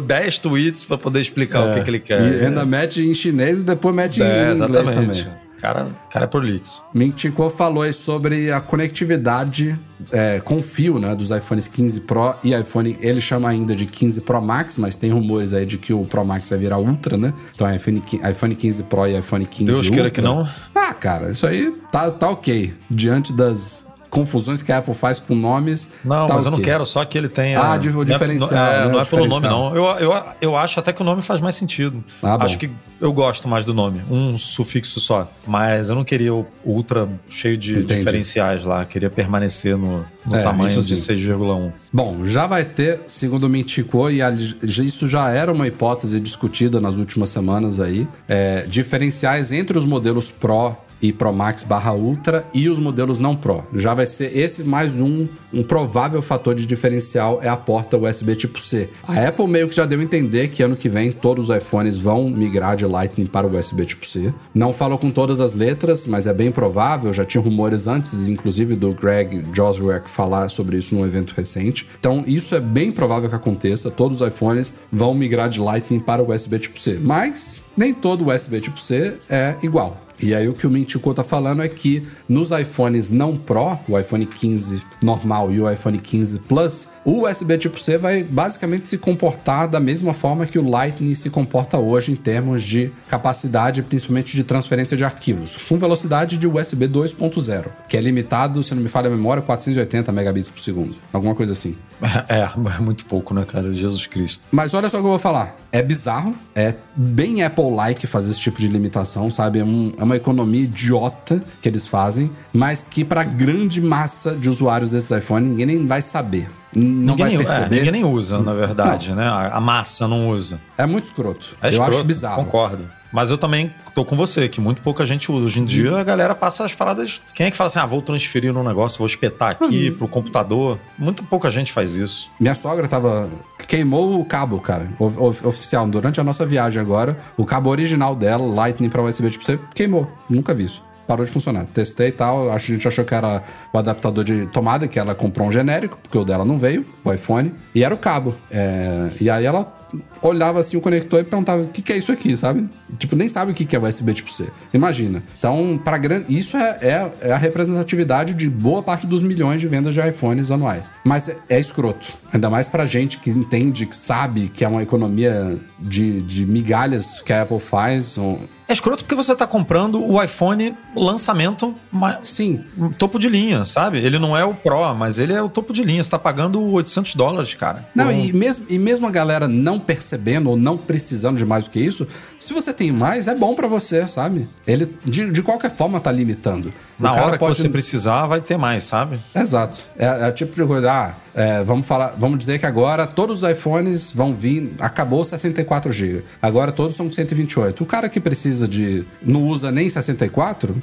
[0.07, 2.21] 10 tweets para poder explicar é, o que, que, ele quer.
[2.21, 5.25] E ainda mete em chinês e depois mete é, em inglês exatamente.
[5.25, 5.48] também.
[5.61, 6.83] Cara, cara é prolixo.
[6.95, 9.79] Ming Chico falou sobre a conectividade
[10.13, 14.21] é, com fio, né, dos iPhones 15 Pro e iPhone, ele chama ainda de 15
[14.21, 17.33] Pro Max, mas tem rumores aí de que o Pro Max vai virar Ultra, né?
[17.55, 19.93] Então é iPhone, iPhone 15 Pro e iPhone 15 Deus Ultra.
[19.93, 20.49] queira que não.
[20.75, 22.73] Ah, cara, isso aí tá, tá ok.
[22.91, 25.91] Diante das confusões que a Apple faz com nomes.
[26.05, 27.61] Não, tá mas eu não quero só que ele tenha.
[27.61, 28.51] Ah, de, o diferencial.
[28.51, 28.93] Não é, né?
[28.93, 29.77] não é pelo nome, não.
[29.77, 32.03] Eu, eu, eu acho até que o nome faz mais sentido.
[32.23, 35.31] Ah, acho que eu gosto mais do nome, um sufixo só.
[35.47, 37.95] Mas eu não queria o ultra cheio de Entendi.
[37.97, 41.73] diferenciais lá, queria permanecer no, no é, tamanho de 6,1.
[41.93, 44.21] Bom, já vai ter, segundo o Mintico, e
[44.63, 50.31] isso já era uma hipótese discutida nas últimas semanas aí, é, diferenciais entre os modelos
[50.31, 53.65] Pro e Pro Max barra Ultra e os modelos não Pro.
[53.75, 58.35] Já vai ser esse mais um, um provável fator de diferencial é a porta USB
[58.37, 58.91] tipo C.
[59.07, 61.97] A Apple meio que já deu a entender que ano que vem todos os iPhones
[61.97, 64.33] vão migrar de Lightning para USB tipo C.
[64.55, 68.75] Não falou com todas as letras, mas é bem provável, já tinha rumores antes, inclusive
[68.75, 71.89] do Greg Joswick falar sobre isso num evento recente.
[71.99, 76.23] Então isso é bem provável que aconteça, todos os iPhones vão migrar de Lightning para
[76.23, 76.99] USB tipo C.
[77.01, 80.08] Mas nem todo USB tipo C é igual.
[80.21, 83.99] E aí o que o Mintico tá falando é que nos iPhones não Pro, o
[83.99, 88.99] iPhone 15 normal e o iPhone 15 Plus, o USB tipo C vai basicamente se
[88.99, 94.37] comportar da mesma forma que o Lightning se comporta hoje em termos de capacidade, principalmente
[94.37, 98.89] de transferência de arquivos, com velocidade de USB 2.0, que é limitado, se não me
[98.89, 101.77] falha a memória, 480 megabits por segundo, alguma coisa assim.
[102.29, 103.73] É, é muito pouco, né, cara?
[103.73, 104.45] Jesus Cristo.
[104.51, 105.57] Mas olha só o que eu vou falar.
[105.73, 109.61] É bizarro, é bem Apple-like fazer esse tipo de limitação, sabe?
[109.61, 112.18] É, um, é uma economia idiota que eles fazem,
[112.53, 116.49] mas que para grande massa de usuários desses iPhones ninguém nem vai saber.
[116.75, 117.77] Não ninguém, vai é, perceber.
[117.77, 119.17] É, ninguém nem usa, na verdade, não.
[119.17, 119.51] né?
[119.53, 120.61] A, massa não usa.
[120.77, 121.57] É muito escroto.
[121.63, 122.45] É escroto, eu acho bizarro.
[122.45, 122.99] Concordo.
[123.13, 125.47] Mas eu também tô com você, que muito pouca gente usa.
[125.47, 127.23] Hoje em dia a galera passa as paradas.
[127.35, 129.97] Quem é que fala assim, ah, vou transferir no negócio, vou espetar aqui uhum.
[129.97, 130.79] pro computador?
[130.99, 132.31] Muito pouca gente faz isso.
[132.39, 133.29] Minha sogra tava.
[133.67, 137.19] Queimou o cabo, cara, oficial, durante a nossa viagem agora.
[137.37, 140.11] O cabo original dela, Lightning pra USB, tipo, você queimou.
[140.29, 141.65] Nunca vi isso parou de funcionar.
[141.65, 143.43] Testei e tal, a gente achou que era
[143.73, 147.13] o adaptador de tomada, que ela comprou um genérico, porque o dela não veio, o
[147.13, 148.37] iPhone, e era o cabo.
[148.51, 149.09] É...
[149.19, 149.79] E aí ela
[150.21, 152.69] olhava assim o conector e perguntava o que, que é isso aqui, sabe?
[152.99, 154.47] Tipo, nem sabe o que, que é USB tipo C.
[154.73, 155.23] Imagina.
[155.39, 156.37] Então, para grande.
[156.37, 160.51] Isso é, é, é, a representatividade de boa parte dos milhões de vendas de iPhones
[160.51, 160.91] anuais.
[161.05, 162.13] Mas é, é escroto.
[162.33, 167.23] Ainda mais pra gente que entende, que sabe que é uma economia de, de migalhas
[167.23, 168.19] que a Apple faz.
[168.19, 168.39] Um...
[168.69, 172.63] É escroto porque você tá comprando o iPhone lançamento, mas, sim,
[172.99, 173.97] topo de linha, sabe?
[173.97, 176.03] Ele não é o Pro, mas ele é o topo de linha.
[176.03, 177.89] Você tá pagando 800 dólares, cara.
[177.95, 181.71] Não, e, mesmo, e mesmo a galera não percebendo ou não precisando de mais do
[181.71, 182.07] que isso,
[182.39, 184.47] se você tem mais, é bom para você, sabe?
[184.67, 186.71] Ele, de, de qualquer forma, tá limitando.
[186.99, 187.55] Na hora pode...
[187.55, 189.19] que você precisar, vai ter mais, sabe?
[189.35, 189.79] Exato.
[189.97, 193.45] É, é o tipo de coisa, ah, é, vamos falar, vamos dizer que agora todos
[193.45, 196.25] os iPhones vão vir, acabou 64 GB.
[196.43, 197.81] Agora todos são 128.
[197.81, 200.75] O cara que precisa de não usa nem 64,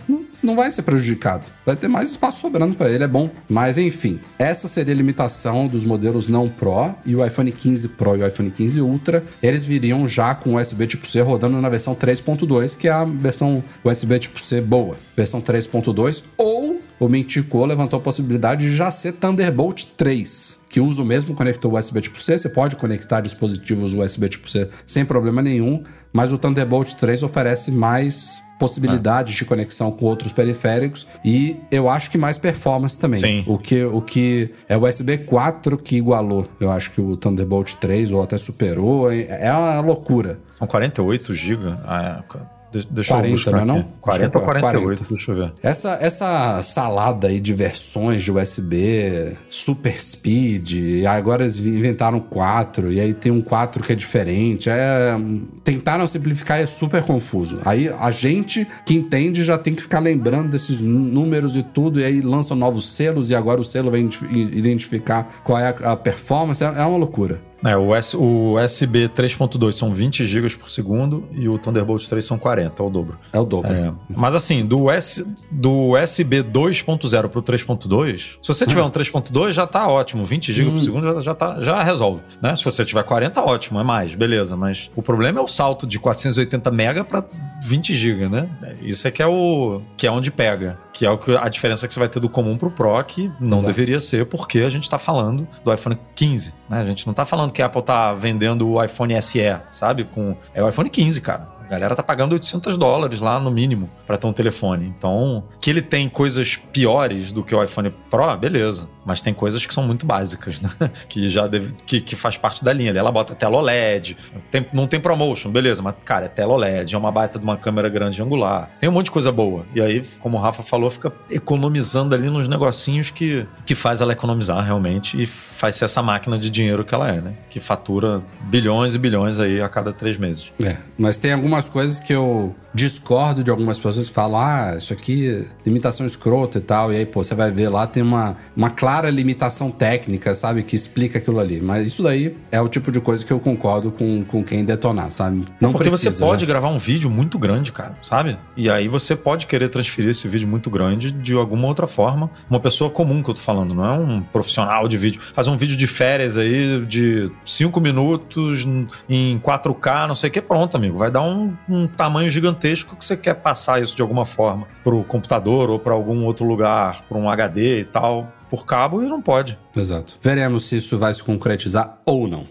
[0.45, 1.43] não vai ser prejudicado.
[1.65, 3.29] Vai ter mais espaço sobrando para ele, é bom.
[3.49, 8.15] Mas enfim, essa seria a limitação dos modelos não Pro e o iPhone 15 Pro
[8.15, 11.95] e o iPhone 15 Ultra, eles viriam já com USB tipo C rodando na versão
[11.95, 17.97] 3.2, que é a versão USB tipo C boa, versão 3.2 ou o Mintico levantou
[17.99, 22.37] a possibilidade de já ser Thunderbolt 3, que usa o mesmo conector USB tipo C.
[22.37, 25.83] Você pode conectar dispositivos USB tipo C sem problema nenhum,
[26.15, 29.37] mas o Thunderbolt 3 oferece mais possibilidades é.
[29.39, 33.19] de conexão com outros periféricos e eu acho que mais performance também.
[33.19, 33.43] Sim.
[33.45, 37.73] O que, o que é o USB 4 que igualou, eu acho que o Thunderbolt
[37.73, 40.39] 3 ou até superou, é uma loucura.
[40.57, 41.71] São 48 GB.
[41.83, 42.54] Ah, é.
[42.89, 43.85] Deixa 40, eu buscar não é não?
[44.01, 45.05] 40 ou 48, 40.
[45.09, 45.53] deixa eu ver.
[45.61, 52.99] Essa, essa salada aí de versões de USB, Super Speed, agora eles inventaram 4, e
[52.99, 54.69] aí tem um 4 que é diferente.
[54.69, 55.15] É,
[55.63, 57.59] tentaram simplificar e é super confuso.
[57.65, 62.03] Aí a gente que entende já tem que ficar lembrando desses números e tudo, e
[62.03, 66.63] aí lançam novos selos, e agora o selo vai identificar qual é a performance.
[66.63, 67.39] É, é uma loucura.
[67.65, 72.23] É, o, S, o USB 3.2 são 20 GB por segundo e o Thunderbolt 3
[72.23, 73.17] são 40, é o dobro.
[73.33, 73.73] É o dobro.
[73.73, 73.91] É.
[74.09, 79.65] Mas assim, do, S, do USB 2.0 pro 3.2, se você tiver um 3.2 já
[79.65, 80.73] tá ótimo, 20 GB hum.
[80.73, 82.55] por segundo já, já, tá, já resolve, né?
[82.55, 84.55] Se você tiver 40, ótimo, é mais, beleza.
[84.55, 87.23] Mas o problema é o salto de 480 mega para
[87.63, 88.49] 20 GB, né?
[88.81, 91.85] Isso é que é o que é onde pega, que é o que a diferença
[91.89, 93.67] que você vai ter do comum pro Pro, que não Exato.
[93.67, 96.79] deveria ser, porque a gente tá falando do iPhone 15, né?
[96.79, 99.39] A gente não tá falando que a Apple tá vendendo o iPhone SE,
[99.71, 100.05] sabe?
[100.05, 101.49] Com, é o iPhone 15, cara.
[101.59, 104.85] A galera tá pagando 800 dólares lá no mínimo para ter um telefone.
[104.97, 108.87] Então, que ele tem coisas piores do que o iPhone Pro, beleza.
[109.05, 110.69] Mas tem coisas que são muito básicas, né?
[111.07, 112.91] Que já deve, que, que faz parte da linha.
[112.91, 114.17] Ela bota tela OLED,
[114.49, 117.57] tem, não tem promotion, beleza, mas cara, é tela OLED, é uma baita de uma
[117.57, 118.69] câmera grande angular.
[118.79, 119.65] Tem um monte de coisa boa.
[119.75, 124.13] E aí, como o Rafa falou, fica economizando ali nos negocinhos que, que faz ela
[124.13, 127.33] economizar realmente e faz ser essa máquina de dinheiro que ela é, né?
[127.49, 130.51] Que fatura bilhões e bilhões aí a cada três meses.
[130.61, 134.91] É, mas tem algumas coisas que eu discordo de algumas pessoas que falam, ah, isso
[134.91, 136.91] aqui limitação escrota e tal.
[136.91, 140.63] E aí, pô, você vai ver lá, tem uma, uma clara limitação técnica, sabe?
[140.63, 141.61] Que explica aquilo ali.
[141.61, 145.11] Mas isso daí é o tipo de coisa que eu concordo com, com quem detonar,
[145.11, 145.45] sabe?
[145.59, 146.47] Não Porque precisa, você pode já.
[146.47, 148.37] gravar um vídeo muito grande, cara, sabe?
[148.55, 152.29] E aí você pode querer transferir esse vídeo muito grande de alguma outra forma.
[152.49, 155.21] Uma pessoa comum que eu tô falando, não é um profissional de vídeo.
[155.33, 158.65] Fazer um vídeo de férias aí de 5 minutos
[159.09, 160.97] em 4K, não sei o que, pronto, amigo.
[160.97, 165.03] Vai dar um, um tamanho gigantesco que você quer passar isso de alguma forma pro
[165.03, 169.21] computador ou para algum outro lugar, para um HD e tal, por cabo e não
[169.21, 169.57] pode.
[169.75, 170.17] Exato.
[170.21, 172.47] Veremos se isso vai se concretizar ou não.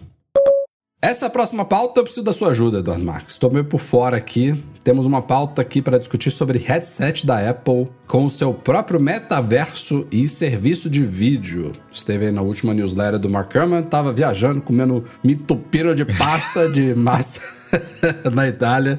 [1.04, 3.35] Essa próxima pauta eu preciso da sua ajuda, Eduardo Marques.
[3.35, 4.64] Estou meio por fora aqui.
[4.83, 10.07] Temos uma pauta aqui para discutir sobre headset da Apple com o seu próprio metaverso
[10.11, 11.72] e serviço de vídeo.
[11.92, 16.92] Esteve aí na última newsletter do Mark Herman, estava viajando, comendo mitupiro de pasta de
[16.96, 17.42] massa
[18.33, 18.98] na Itália.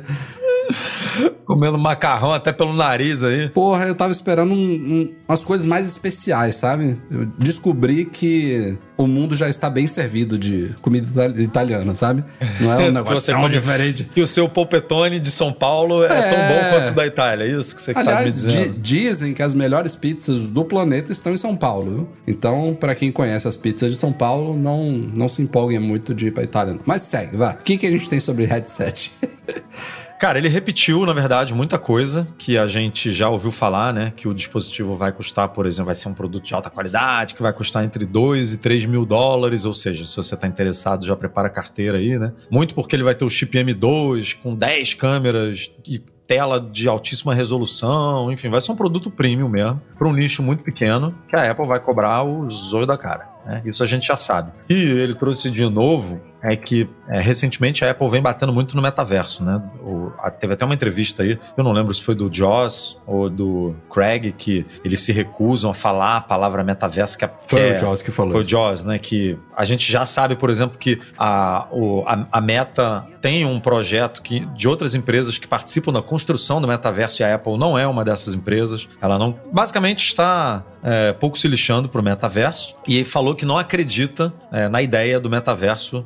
[1.46, 3.50] Comendo macarrão até pelo nariz aí.
[3.50, 7.00] Porra, eu tava esperando um, um, umas coisas mais especiais, sabe?
[7.10, 12.24] Eu descobri que o mundo já está bem servido de comida italiana, sabe?
[12.60, 14.06] Não é um negócio tão diferente.
[14.06, 17.46] Que o seu polpetone de São Paulo é, é, tão bom quanto o da Itália,
[17.46, 18.80] é isso que você Aliás, tá me dizendo?
[18.80, 22.10] dizem que as melhores pizzas do planeta estão em São Paulo, viu?
[22.28, 26.28] Então, para quem conhece as pizzas de São Paulo, não, não se empolguem muito de
[26.28, 26.74] ir pra Itália.
[26.74, 26.82] Não.
[26.86, 27.52] Mas segue, vá.
[27.52, 29.12] O que, que a gente tem sobre headset?
[30.20, 34.14] Cara, ele repetiu, na verdade, muita coisa que a gente já ouviu falar, né?
[34.16, 37.42] Que o dispositivo vai custar, por exemplo, vai ser um produto de alta qualidade, que
[37.42, 39.66] vai custar entre 2 e 3 mil dólares.
[39.66, 42.32] Ou seja, se você está interessado, já prepara a carteira aí, né?
[42.50, 47.36] Muito porque ele vai ter o chip M2 com 10 câmeras e tela de altíssima
[47.36, 51.52] resolução, enfim, vai ser um produto premium mesmo, para um nicho muito pequeno, que a
[51.52, 53.30] Apple vai cobrar os olhos da cara.
[53.46, 53.62] Né?
[53.66, 54.52] Isso a gente já sabe.
[54.68, 58.82] E ele trouxe de novo é que é, recentemente a Apple vem batendo muito no
[58.82, 59.62] metaverso, né?
[59.82, 63.30] O, a, teve até uma entrevista aí, eu não lembro se foi do Joss ou
[63.30, 67.18] do Craig, que eles se recusam a falar a palavra metaverso.
[67.18, 69.00] Que, é, foi que o Joss que falou Foi o Joss, né?
[69.00, 73.60] Que a gente já sabe, por exemplo, que a, o, a, a, Meta tem um
[73.60, 77.78] projeto que, de outras empresas que participam da construção do metaverso e a Apple não
[77.78, 78.88] é uma dessas empresas.
[79.02, 83.58] Ela não, basicamente está é, pouco se lixando para o metaverso e falou que não
[83.58, 86.06] acredita é, na ideia do metaverso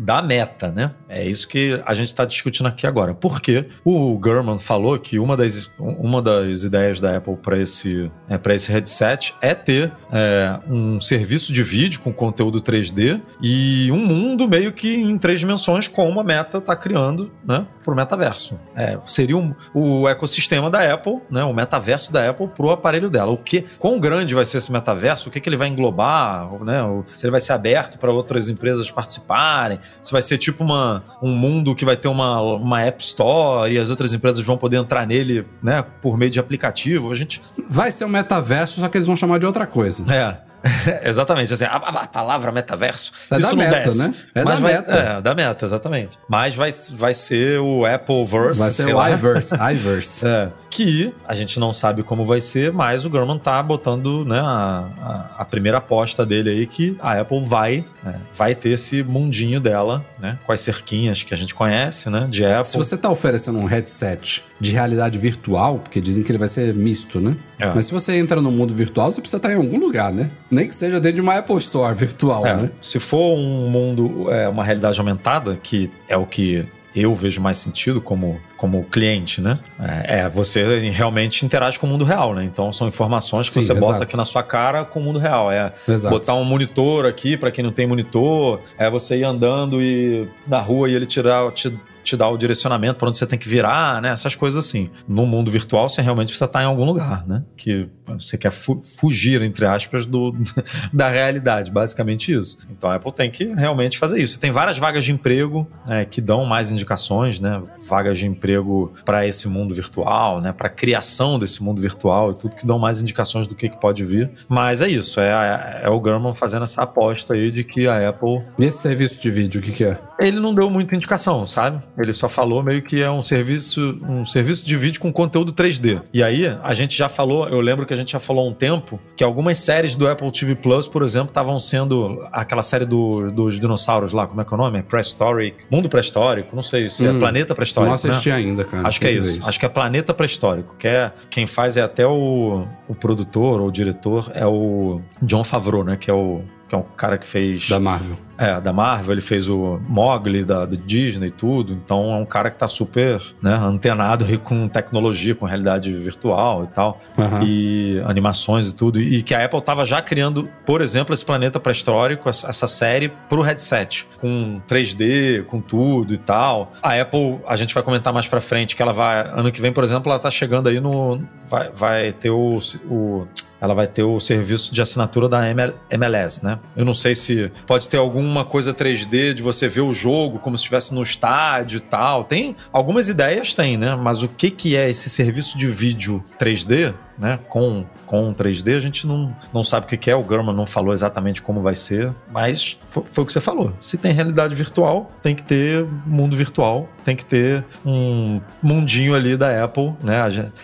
[0.00, 0.92] da meta, né?
[1.06, 3.12] É isso que a gente está discutindo aqui agora.
[3.12, 8.54] Porque o Gurman falou que uma das, uma das ideias da Apple para esse, é,
[8.54, 14.48] esse headset é ter é, um serviço de vídeo com conteúdo 3D e um mundo
[14.48, 18.58] meio que em três dimensões, como a Meta está criando né, para o metaverso.
[18.74, 23.10] É, seria um, o ecossistema da Apple, né, o metaverso da Apple para o aparelho
[23.10, 23.32] dela.
[23.32, 25.28] O que, quão grande vai ser esse metaverso?
[25.28, 26.48] O que, que ele vai englobar?
[26.64, 26.80] Né,
[27.14, 29.78] se ele vai ser aberto para outras empresas participarem?
[30.02, 33.78] Se vai ser tipo uma, um mundo que vai ter uma, uma App Store e
[33.78, 37.10] as outras empresas vão poder entrar nele, né, por meio de aplicativo.
[37.10, 37.40] A gente.
[37.68, 40.04] Vai ser um metaverso, só que eles vão chamar de outra coisa.
[40.12, 40.49] É.
[41.02, 41.52] exatamente.
[41.52, 44.08] Assim, a, a, palavra metaverso, é isso não meta, desce.
[44.08, 44.14] Né?
[44.34, 44.92] É Mas da vai, meta.
[44.92, 46.18] É, da meta, exatamente.
[46.28, 48.60] Mas vai, vai ser o Appleverse.
[48.60, 49.54] Vai ser o iVerse.
[49.72, 50.26] iVerse.
[50.26, 54.38] É, que a gente não sabe como vai ser, mas o Gurman tá botando né,
[54.38, 59.02] a, a, a primeira aposta dele aí que a Apple vai, né, vai ter esse
[59.02, 60.38] mundinho dela, né?
[60.46, 62.26] Com as cerquinhas que a gente conhece, né?
[62.30, 62.66] De Apple.
[62.66, 66.74] Se você tá oferecendo um headset de realidade virtual, porque dizem que ele vai ser
[66.74, 67.36] misto, né?
[67.60, 67.72] É.
[67.74, 70.30] Mas se você entra no mundo virtual, você precisa estar em algum lugar, né?
[70.50, 72.70] Nem que seja dentro de uma Apple Store virtual, é, né?
[72.80, 77.58] Se for um mundo, é, uma realidade aumentada, que é o que eu vejo mais
[77.58, 79.58] sentido como, como cliente, né?
[79.80, 82.44] É, é, você realmente interage com o mundo real, né?
[82.44, 83.92] Então são informações que Sim, você exato.
[83.92, 85.50] bota aqui na sua cara com o mundo real.
[85.50, 86.14] É exato.
[86.14, 90.60] botar um monitor aqui para quem não tem monitor, é você ir andando e na
[90.60, 94.00] rua e ele tirar, te te dá o direcionamento para onde você tem que virar,
[94.00, 94.10] né?
[94.10, 94.90] Essas coisas assim.
[95.06, 97.42] No mundo virtual, você realmente precisa estar em algum lugar, né?
[97.56, 100.34] Que você quer fu fugir, entre aspas, do,
[100.92, 101.70] da realidade.
[101.70, 102.58] Basicamente isso.
[102.70, 104.38] Então a Apple tem que realmente fazer isso.
[104.38, 107.62] Tem várias vagas de emprego é, que dão mais indicações, né?
[107.90, 110.52] Vagas de emprego para esse mundo virtual, né?
[110.52, 114.04] Para criação desse mundo virtual e tudo que dão mais indicações do que, que pode
[114.04, 114.30] vir.
[114.48, 118.42] Mas é isso, é, é o Gurman fazendo essa aposta aí de que a Apple.
[118.58, 119.98] E esse serviço de vídeo, o que, que é?
[120.20, 121.82] Ele não deu muita indicação, sabe?
[121.98, 126.02] Ele só falou meio que é um serviço, um serviço de vídeo com conteúdo 3D.
[126.12, 128.52] E aí, a gente já falou, eu lembro que a gente já falou há um
[128.52, 133.30] tempo que algumas séries do Apple TV Plus, por exemplo, estavam sendo aquela série do,
[133.30, 134.82] dos dinossauros lá, como é que é o nome?
[134.82, 137.79] Prehistoric, Mundo Pré-Histórico, não sei se é hum, é Planeta Pré-Histórico.
[137.86, 138.36] Não assisti né?
[138.36, 138.88] ainda, cara.
[138.88, 139.38] Acho que é isso.
[139.38, 139.48] isso.
[139.48, 143.68] Acho que é Planeta Pré-Histórico, que é quem faz é até o, o produtor ou
[143.68, 145.96] o diretor é o John Favreau, né?
[145.96, 147.68] Que é o que é um cara que fez.
[147.68, 148.16] Da Marvel.
[148.38, 151.72] É, da Marvel, ele fez o Mogli da, da Disney e tudo.
[151.72, 156.66] Então é um cara que tá super né, antenado com tecnologia, com realidade virtual e
[156.68, 157.00] tal.
[157.18, 157.42] Uhum.
[157.42, 159.00] E animações e tudo.
[159.00, 163.42] E que a Apple tava já criando, por exemplo, esse planeta pré-histórico, essa série, pro
[163.42, 164.06] headset.
[164.18, 166.70] Com 3D, com tudo e tal.
[166.80, 169.28] A Apple, a gente vai comentar mais pra frente, que ela vai.
[169.34, 171.20] Ano que vem, por exemplo, ela tá chegando aí no.
[171.48, 173.26] Vai, vai ter o, o
[173.60, 175.42] ela vai ter o serviço de assinatura da
[175.90, 176.58] MLS, né?
[176.76, 180.56] Eu não sei se pode ter alguma coisa 3D de você ver o jogo como
[180.56, 182.24] se estivesse no estádio e tal.
[182.24, 183.96] Tem algumas ideias, tem, né?
[183.96, 186.94] Mas o que, que é esse serviço de vídeo 3D?
[187.20, 190.16] Né, com, com 3D, a gente não, não sabe o que é.
[190.16, 193.72] O Gurman não falou exatamente como vai ser, mas foi, foi, o que você falou.
[193.78, 199.36] Se tem realidade virtual, tem que ter mundo virtual, tem que ter um mundinho ali
[199.36, 200.20] da Apple, né?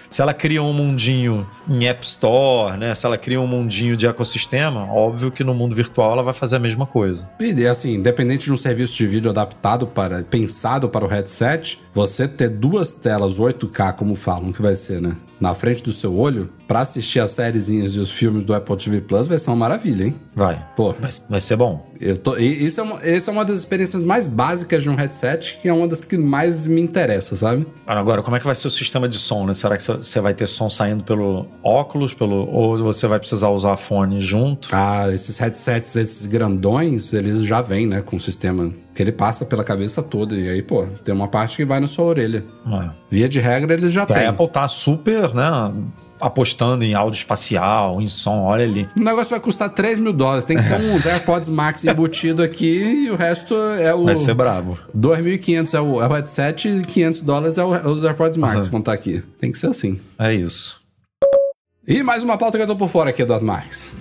[0.09, 2.95] Se ela cria um mundinho em App Store, né?
[2.95, 6.57] Se ela cria um mundinho de ecossistema, óbvio que no mundo virtual ela vai fazer
[6.57, 7.29] a mesma coisa.
[7.39, 12.29] E assim, independente de um serviço de vídeo adaptado para, pensado para o headset, você
[12.29, 15.17] ter duas telas 8K, como falam que vai ser, né?
[15.41, 19.01] na frente do seu olho para assistir as sériezinhas e os filmes do Apple TV
[19.01, 20.15] Plus vai ser uma maravilha, hein?
[20.35, 20.65] Vai.
[20.75, 21.87] Pô, vai, vai ser bom.
[22.01, 25.59] Eu tô, isso, é uma, isso é uma das experiências mais básicas de um headset,
[25.63, 27.67] que é uma das que mais me interessa, sabe?
[27.87, 29.55] Agora, como é que vai ser o sistema de som, né?
[29.55, 33.77] Será que você vai ter som saindo pelo óculos, pelo ou você vai precisar usar
[33.77, 34.69] fone junto?
[34.73, 39.45] Ah, esses headsets, esses grandões, eles já vêm, né, com o sistema que ele passa
[39.45, 40.35] pela cabeça toda.
[40.35, 42.45] E aí, pô, tem uma parte que vai na sua orelha.
[42.67, 42.91] É.
[43.11, 44.17] Via de regra, ele já tem.
[44.17, 45.73] A Apple tá super, né?
[46.21, 48.89] Apostando em áudio espacial, em som, olha ali.
[48.99, 50.45] O negócio vai custar 3 mil dólares.
[50.45, 54.05] Tem que ter uns AirPods Max embutido aqui e o resto é o.
[54.05, 54.79] Vai ser brabo.
[54.97, 58.65] 2.500 é o, é o headset e 500 dólares é, o, é os AirPods Max,
[58.65, 58.71] uhum.
[58.71, 59.23] contar aqui.
[59.41, 60.01] Tem que ser assim.
[60.19, 60.81] É isso.
[61.87, 63.95] E mais uma pauta que eu tô por fora aqui, Eduardo Marques.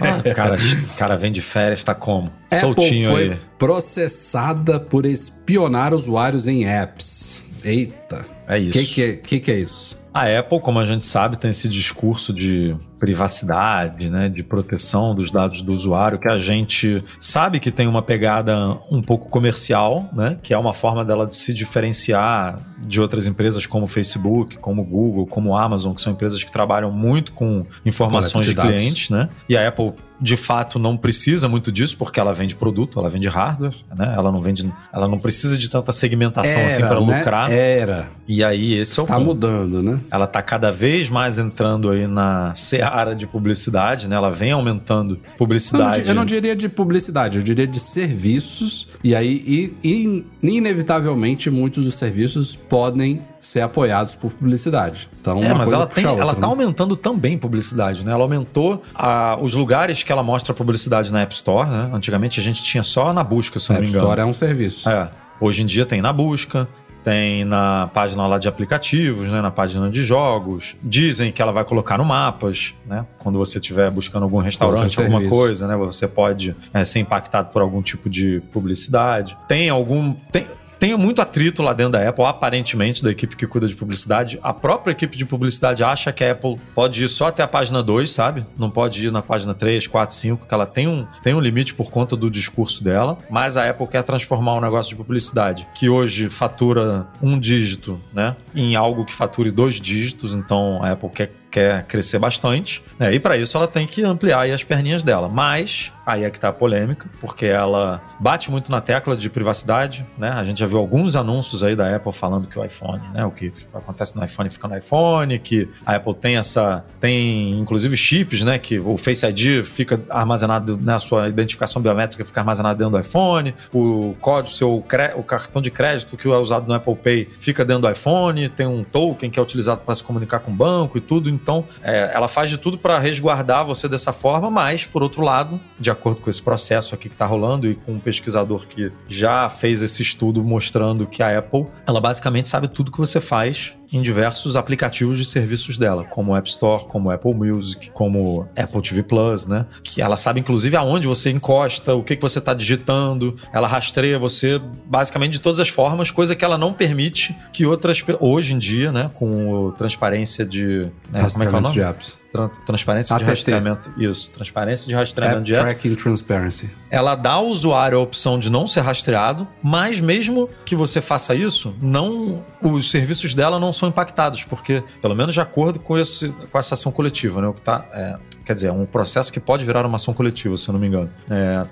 [0.00, 0.56] Ah, cara,
[0.96, 2.30] cara vem de férias, tá como?
[2.46, 3.38] Apple Soltinho foi aí.
[3.58, 7.42] processada por espionar usuários em apps.
[7.64, 8.35] Eita.
[8.48, 8.78] É isso.
[8.78, 9.98] O que, que, é, que, que é isso?
[10.16, 15.30] A Apple, como a gente sabe, tem esse discurso de privacidade, né, de proteção dos
[15.30, 20.38] dados do usuário, que a gente sabe que tem uma pegada um pouco comercial, né,
[20.42, 24.84] que é uma forma dela de se diferenciar de outras empresas como Facebook, como o
[24.84, 29.28] Google, como Amazon, que são empresas que trabalham muito com informações de, de clientes, né?
[29.48, 33.28] E a Apple de fato não precisa muito disso porque ela vende produto, ela vende
[33.28, 34.14] hardware, né?
[34.16, 37.18] Ela não vende, ela não precisa de tanta segmentação assim Era, assim para né?
[37.18, 37.52] lucrar.
[37.52, 38.08] Era.
[38.26, 39.24] E aí esse Está é o ponto.
[39.24, 40.00] mudando, né?
[40.10, 44.16] Ela está cada vez mais entrando aí na seara de publicidade, né?
[44.16, 46.02] Ela vem aumentando publicidade.
[46.02, 48.88] Não, eu não diria de publicidade, eu diria de serviços.
[49.02, 55.08] E aí, e, e, inevitavelmente, muitos dos serviços podem ser apoiados por publicidade.
[55.20, 56.46] Então, é, mas ela, tem, outra, ela tá né?
[56.46, 58.12] aumentando também publicidade, né?
[58.12, 61.90] Ela aumentou a, os lugares que ela mostra publicidade na App Store, né?
[61.92, 63.98] Antigamente a gente tinha só na busca, se não me engano.
[63.98, 64.88] App Store é um serviço.
[64.88, 65.08] É.
[65.40, 66.68] Hoje em dia tem na busca,
[67.06, 70.74] tem na página lá de aplicativos, né, na página de jogos.
[70.82, 73.06] Dizem que ela vai colocar no mapas, né?
[73.16, 75.76] Quando você estiver buscando algum restaurante, alguma coisa, né?
[75.76, 79.38] Você pode é, ser impactado por algum tipo de publicidade.
[79.46, 80.14] Tem algum.
[80.32, 80.48] Tem,
[80.86, 84.38] tem muito atrito lá dentro da Apple, aparentemente, da equipe que cuida de publicidade.
[84.40, 87.82] A própria equipe de publicidade acha que a Apple pode ir só até a página
[87.82, 88.46] 2, sabe?
[88.56, 91.74] Não pode ir na página 3, 4, 5, que ela tem um, tem um limite
[91.74, 93.18] por conta do discurso dela.
[93.28, 98.00] Mas a Apple quer transformar o um negócio de publicidade, que hoje fatura um dígito,
[98.14, 98.36] né?
[98.54, 100.36] Em algo que fature dois dígitos.
[100.36, 103.14] Então a Apple quer quer crescer bastante, né?
[103.14, 105.26] e para isso ela tem que ampliar as perninhas dela.
[105.26, 110.06] Mas aí é que tá a polêmica, porque ela bate muito na tecla de privacidade,
[110.16, 110.30] né?
[110.30, 113.24] A gente já viu alguns anúncios aí da Apple falando que o iPhone, né?
[113.24, 117.96] O que acontece no iPhone fica no iPhone, que a Apple tem essa, tem inclusive
[117.96, 118.56] chips, né?
[118.56, 120.94] Que o Face ID fica armazenado, né?
[120.94, 124.84] A sua identificação biométrica fica armazenada dentro do iPhone, o código, seu
[125.16, 128.66] o cartão de crédito que é usado no Apple Pay fica dentro do iPhone, tem
[128.66, 132.10] um token que é utilizado para se comunicar com o banco e tudo Então, é,
[132.12, 136.20] ela faz de tudo para resguardar você dessa forma, mas, por outro lado, de acordo
[136.20, 140.02] com esse processo aqui que está rolando e com um pesquisador que já fez esse
[140.02, 145.18] estudo mostrando que a Apple, ela basicamente sabe tudo que você faz em diversos aplicativos
[145.18, 149.46] de serviços dela, como o App Store, como o Apple Music, como Apple TV Plus,
[149.46, 149.66] né?
[149.82, 154.18] Que ela sabe inclusive aonde você encosta, o que, que você está digitando, ela rastreia
[154.18, 158.58] você basicamente de todas as formas, coisa que ela não permite que outras hoje em
[158.58, 161.74] dia, né, com transparência de, né, como é que é o nome?
[161.74, 162.25] de apps
[162.64, 163.24] transparência ATT.
[163.24, 163.90] de rastreamento.
[163.96, 166.70] Isso, transparência de rastreamento App de Tracking Transparency.
[166.90, 171.34] Ela dá ao usuário a opção de não ser rastreado, mas mesmo que você faça
[171.34, 176.28] isso, não os serviços dela não são impactados, porque, pelo menos de acordo com, esse,
[176.28, 177.48] com essa ação coletiva, né?
[177.48, 180.56] O que tá, é, quer dizer, é um processo que pode virar uma ação coletiva,
[180.56, 181.10] se eu não me engano.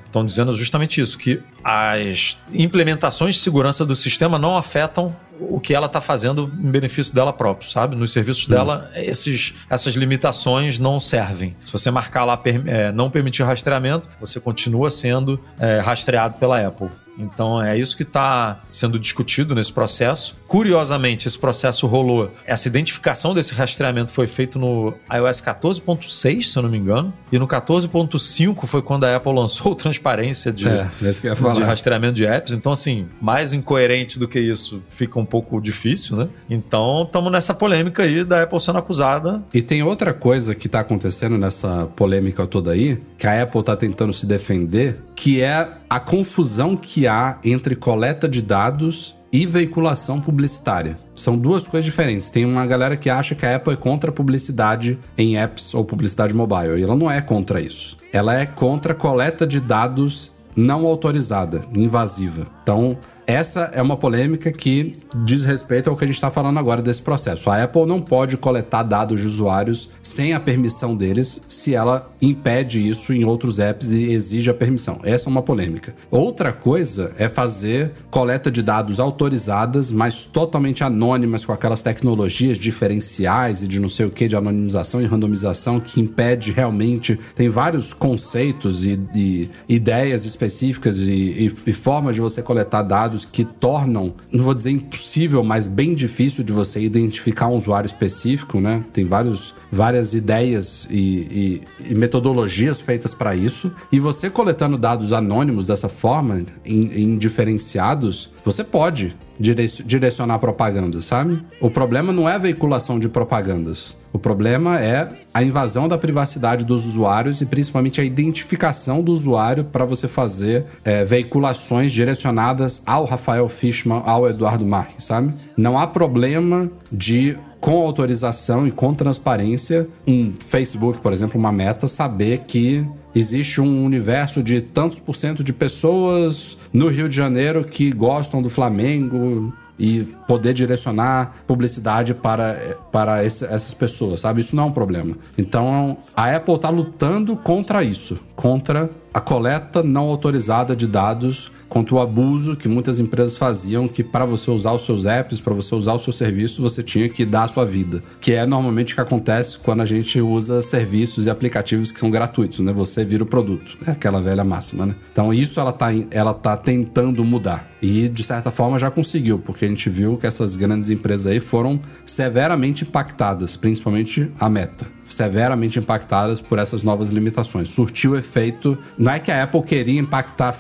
[0.06, 5.60] Estão é, dizendo justamente isso, que as implementações de segurança do sistema não afetam o
[5.60, 7.96] que ela está fazendo em benefício dela própria, sabe?
[7.96, 11.56] Nos serviços dela, esses, essas limitações não servem.
[11.64, 16.88] Se você marcar lá é, não permitir rastreamento, você continua sendo é, rastreado pela Apple.
[17.18, 20.36] Então é isso que está sendo discutido nesse processo.
[20.46, 22.30] Curiosamente, esse processo rolou.
[22.46, 27.12] Essa identificação desse rastreamento foi feito no iOS 14.6, se eu não me engano.
[27.30, 32.52] E no 14.5 foi quando a Apple lançou transparência de, é, de rastreamento de apps.
[32.52, 36.28] Então, assim, mais incoerente do que isso fica um pouco difícil, né?
[36.48, 39.42] Então, estamos nessa polêmica aí da Apple sendo acusada.
[39.52, 43.76] E tem outra coisa que está acontecendo nessa polêmica toda aí, que a Apple está
[43.76, 50.20] tentando se defender, que é a confusão que há entre coleta de dados e veiculação
[50.20, 50.96] publicitária.
[51.12, 52.30] São duas coisas diferentes.
[52.30, 55.84] Tem uma galera que acha que a Apple é contra a publicidade em apps ou
[55.84, 57.96] publicidade mobile, e ela não é contra isso.
[58.12, 62.46] Ela é contra a coleta de dados não autorizada, invasiva.
[62.62, 62.96] Então,
[63.26, 64.92] essa é uma polêmica que
[65.24, 67.48] diz respeito ao que a gente está falando agora desse processo.
[67.48, 72.86] A Apple não pode coletar dados de usuários sem a permissão deles se ela impede
[72.86, 74.98] isso em outros apps e exige a permissão.
[75.02, 75.94] Essa é uma polêmica.
[76.10, 83.62] Outra coisa é fazer coleta de dados autorizadas, mas totalmente anônimas com aquelas tecnologias diferenciais
[83.62, 87.18] e de não sei o que de anonimização e randomização que impede realmente.
[87.34, 93.13] Tem vários conceitos e, e ideias específicas e, e, e formas de você coletar dados
[93.14, 97.86] dados que tornam, não vou dizer impossível, mas bem difícil de você identificar um usuário
[97.86, 98.82] específico, né?
[98.92, 103.72] Tem vários, várias ideias e, e, e metodologias feitas para isso.
[103.92, 111.42] E você coletando dados anônimos dessa forma, indiferenciados, você pode direcionar propaganda, sabe?
[111.60, 113.96] O problema não é a veiculação de propagandas.
[114.12, 119.64] O problema é a invasão da privacidade dos usuários e principalmente a identificação do usuário
[119.64, 125.34] para você fazer é, veiculações direcionadas ao Rafael Fishman, ao Eduardo Marques, sabe?
[125.56, 131.88] Não há problema de com autorização e com transparência, um Facebook, por exemplo, uma meta,
[131.88, 137.64] saber que existe um universo de tantos por cento de pessoas no Rio de Janeiro
[137.64, 144.40] que gostam do Flamengo e poder direcionar publicidade para, para esse, essas pessoas, sabe?
[144.40, 145.16] Isso não é um problema.
[145.36, 151.96] Então a Apple está lutando contra isso, contra a coleta não autorizada de dados contra
[151.96, 155.74] o abuso que muitas empresas faziam, que para você usar os seus apps, para você
[155.74, 158.00] usar o seu serviço, você tinha que dar a sua vida.
[158.20, 162.12] Que é normalmente o que acontece quando a gente usa serviços e aplicativos que são
[162.12, 162.72] gratuitos, né?
[162.72, 163.76] Você vira o produto.
[163.84, 164.94] É aquela velha máxima, né?
[165.10, 167.68] Então isso ela tá, ela tá tentando mudar.
[167.82, 171.40] E de certa forma já conseguiu, porque a gente viu que essas grandes empresas aí
[171.40, 177.68] foram severamente impactadas, principalmente a Meta severamente impactadas por essas novas limitações.
[177.68, 178.78] Surtiu efeito.
[178.98, 180.54] Não é que a Apple queria impactar.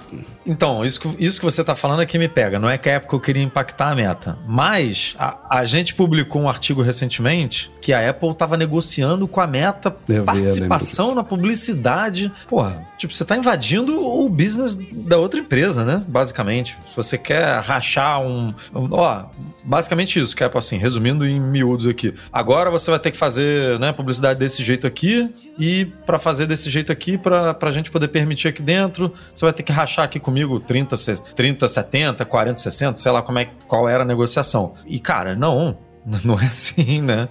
[0.46, 2.58] Então, isso que, isso que você está falando é que me pega.
[2.58, 4.38] Não é que a Apple queria impactar a meta.
[4.46, 9.46] Mas a, a gente publicou um artigo recentemente que a Apple estava negociando com a
[9.46, 12.32] meta eu participação na publicidade.
[12.48, 16.02] Porra, tipo, você está invadindo o business da outra empresa, né?
[16.06, 16.78] Basicamente.
[16.90, 18.54] Se você quer rachar um.
[18.74, 19.24] um ó,
[19.64, 22.14] basicamente isso, que é assim, resumindo em miúdos aqui.
[22.32, 26.70] Agora você vai ter que fazer né, publicidade desse jeito aqui e para fazer desse
[26.70, 30.20] jeito aqui, para a gente poder permitir aqui dentro, você vai ter que rachar aqui
[30.20, 30.94] comigo 30,
[31.34, 34.74] 30 70, 40, 60, sei lá como é, qual era a negociação.
[34.86, 35.78] E cara, não,
[36.24, 37.28] não é assim, né?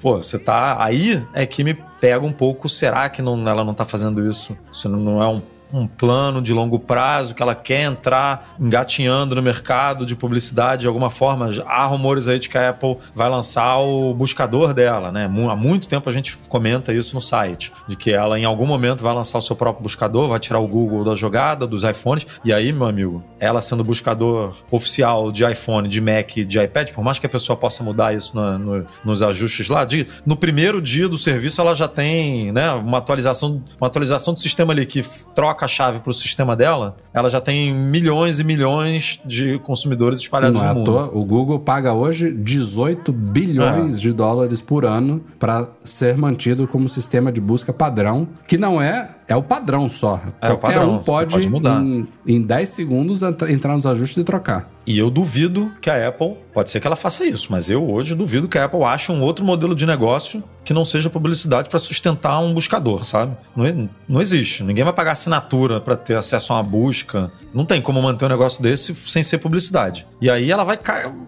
[0.00, 0.82] Pô, você tá.
[0.82, 2.68] Aí é que me pega um pouco.
[2.68, 4.56] Será que não, ela não tá fazendo isso?
[4.70, 5.40] Isso não é um
[5.72, 10.86] um plano de longo prazo, que ela quer entrar engatinhando no mercado de publicidade de
[10.86, 11.50] alguma forma.
[11.66, 15.24] Há rumores aí de que a Apple vai lançar o buscador dela, né?
[15.24, 19.02] Há muito tempo a gente comenta isso no site, de que ela em algum momento
[19.02, 22.26] vai lançar o seu próprio buscador, vai tirar o Google da jogada, dos iPhones.
[22.44, 27.04] E aí, meu amigo, ela sendo buscador oficial de iPhone, de Mac, de iPad, por
[27.04, 30.80] mais que a pessoa possa mudar isso no, no, nos ajustes lá, de, no primeiro
[30.80, 35.04] dia do serviço ela já tem né, uma atualização, uma atualização do sistema ali que
[35.34, 40.20] troca a chave para o sistema dela, ela já tem milhões e milhões de consumidores
[40.20, 40.84] espalhados Não no é mundo.
[40.84, 43.98] Toa, o Google paga hoje 18 bilhões é.
[43.98, 49.08] de dólares por ano para ser mantido como sistema de busca padrão, que não é
[49.28, 50.20] é o padrão só.
[50.40, 51.80] É Qualquer padrão, um pode, pode mudar.
[51.82, 54.70] Em, em 10 segundos entrar nos ajustes e trocar.
[54.86, 58.14] E eu duvido que a Apple, pode ser que ela faça isso, mas eu hoje
[58.14, 61.78] duvido que a Apple ache um outro modelo de negócio que não seja publicidade para
[61.78, 63.36] sustentar um buscador, sabe?
[63.54, 64.62] Não, não existe.
[64.64, 67.30] Ninguém vai pagar assinatura para ter acesso a uma busca.
[67.54, 70.06] Não tem como manter um negócio desse sem ser publicidade.
[70.20, 70.78] E aí ela vai,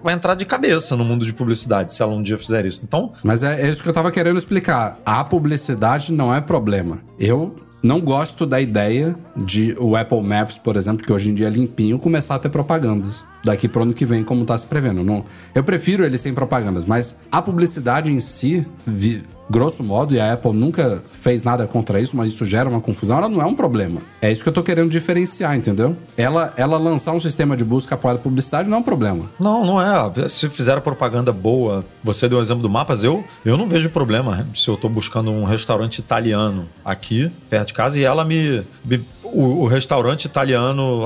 [0.03, 2.83] vai entrar de cabeça no mundo de publicidade se ela um dia fizer isso.
[2.85, 3.13] Então.
[3.23, 4.99] Mas é, é isso que eu tava querendo explicar.
[5.07, 7.01] A publicidade não é problema.
[7.19, 7.55] Eu
[7.85, 11.51] não gosto da ideia de o Apple Maps, por exemplo, que hoje em dia é
[11.51, 15.05] limpinho, começar a ter propagandas daqui para o ano que vem, como está se prevendo.
[15.05, 15.23] Não,
[15.55, 20.33] eu prefiro ele sem propagandas, mas a publicidade em si, vi, grosso modo, e a
[20.33, 23.55] Apple nunca fez nada contra isso, mas isso gera uma confusão, ela não é um
[23.55, 24.01] problema.
[24.21, 25.97] É isso que eu tô querendo diferenciar, entendeu?
[26.17, 29.27] Ela, ela lançar um sistema de busca apoiado publicidade não é um problema.
[29.39, 30.29] Não, não é.
[30.29, 34.47] Se fizer propaganda boa, você deu o exemplo do Mapas, eu, eu não vejo problema
[34.55, 38.63] se eu tô buscando um restaurante italiano aqui, perto de casa, e ela me.
[38.85, 41.03] me o, o restaurante italiano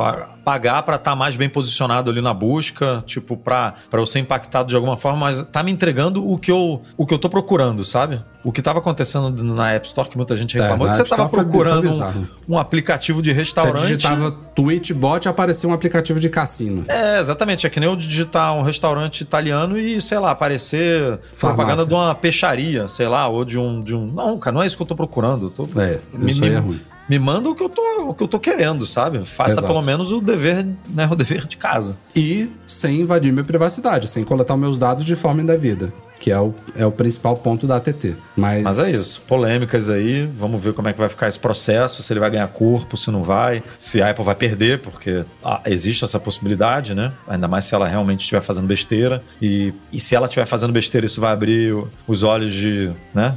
[0.48, 4.70] pagar para estar tá mais bem posicionado ali na busca, tipo, para eu ser impactado
[4.70, 7.84] de alguma forma, mas tá me entregando o que eu, o que eu tô procurando,
[7.84, 8.22] sabe?
[8.42, 11.02] O que estava acontecendo na App Store, que muita gente é, reclamou, é, que você
[11.02, 13.80] estava procurando um, um, aplicativo de restaurante.
[13.80, 16.86] Você digitava Twitchbot e aparecia um aplicativo de cassino.
[16.88, 17.66] É, exatamente.
[17.66, 21.38] É que nem eu digitar um restaurante italiano e, sei lá, aparecer Farmácia.
[21.40, 24.06] propaganda de uma peixaria, sei lá, ou de um, de um.
[24.06, 25.46] Não, cara, não é isso que eu tô procurando.
[25.46, 25.80] Eu tô...
[25.80, 28.38] É, isso aí é ruim me manda o que eu tô, o que eu tô
[28.38, 29.24] querendo, sabe?
[29.24, 29.66] Faça Exato.
[29.66, 31.96] pelo menos o dever, né, o dever de casa.
[32.14, 36.54] E sem invadir minha privacidade, sem coletar meus dados de forma indevida que é o,
[36.76, 38.16] é o principal ponto da ATT.
[38.36, 38.62] Mas...
[38.62, 39.20] Mas é isso.
[39.22, 42.48] Polêmicas aí, vamos ver como é que vai ficar esse processo, se ele vai ganhar
[42.48, 47.12] corpo, se não vai, se a Apple vai perder, porque ah, existe essa possibilidade, né?
[47.26, 49.22] Ainda mais se ela realmente estiver fazendo besteira.
[49.40, 51.74] E, e se ela estiver fazendo besteira, isso vai abrir
[52.06, 53.36] os olhos de, né?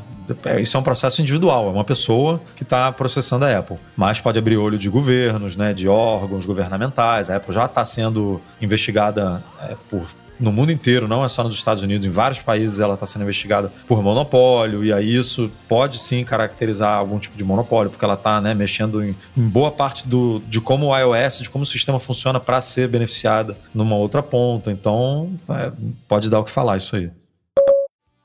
[0.61, 3.77] Isso é um processo individual, é uma pessoa que está processando a Apple.
[3.97, 7.29] Mas pode abrir olho de governos, né, de órgãos governamentais.
[7.29, 10.05] A Apple já está sendo investigada é, por
[10.41, 13.21] no mundo inteiro, não é só nos Estados Unidos, em vários países ela está sendo
[13.21, 18.15] investigada por monopólio, e aí isso pode sim caracterizar algum tipo de monopólio, porque ela
[18.15, 21.67] está né, mexendo em, em, boa parte do, de como o iOS, de como o
[21.67, 24.71] sistema funciona para ser beneficiada numa outra ponta.
[24.71, 25.71] Então, é,
[26.07, 27.11] pode dar o que falar isso aí.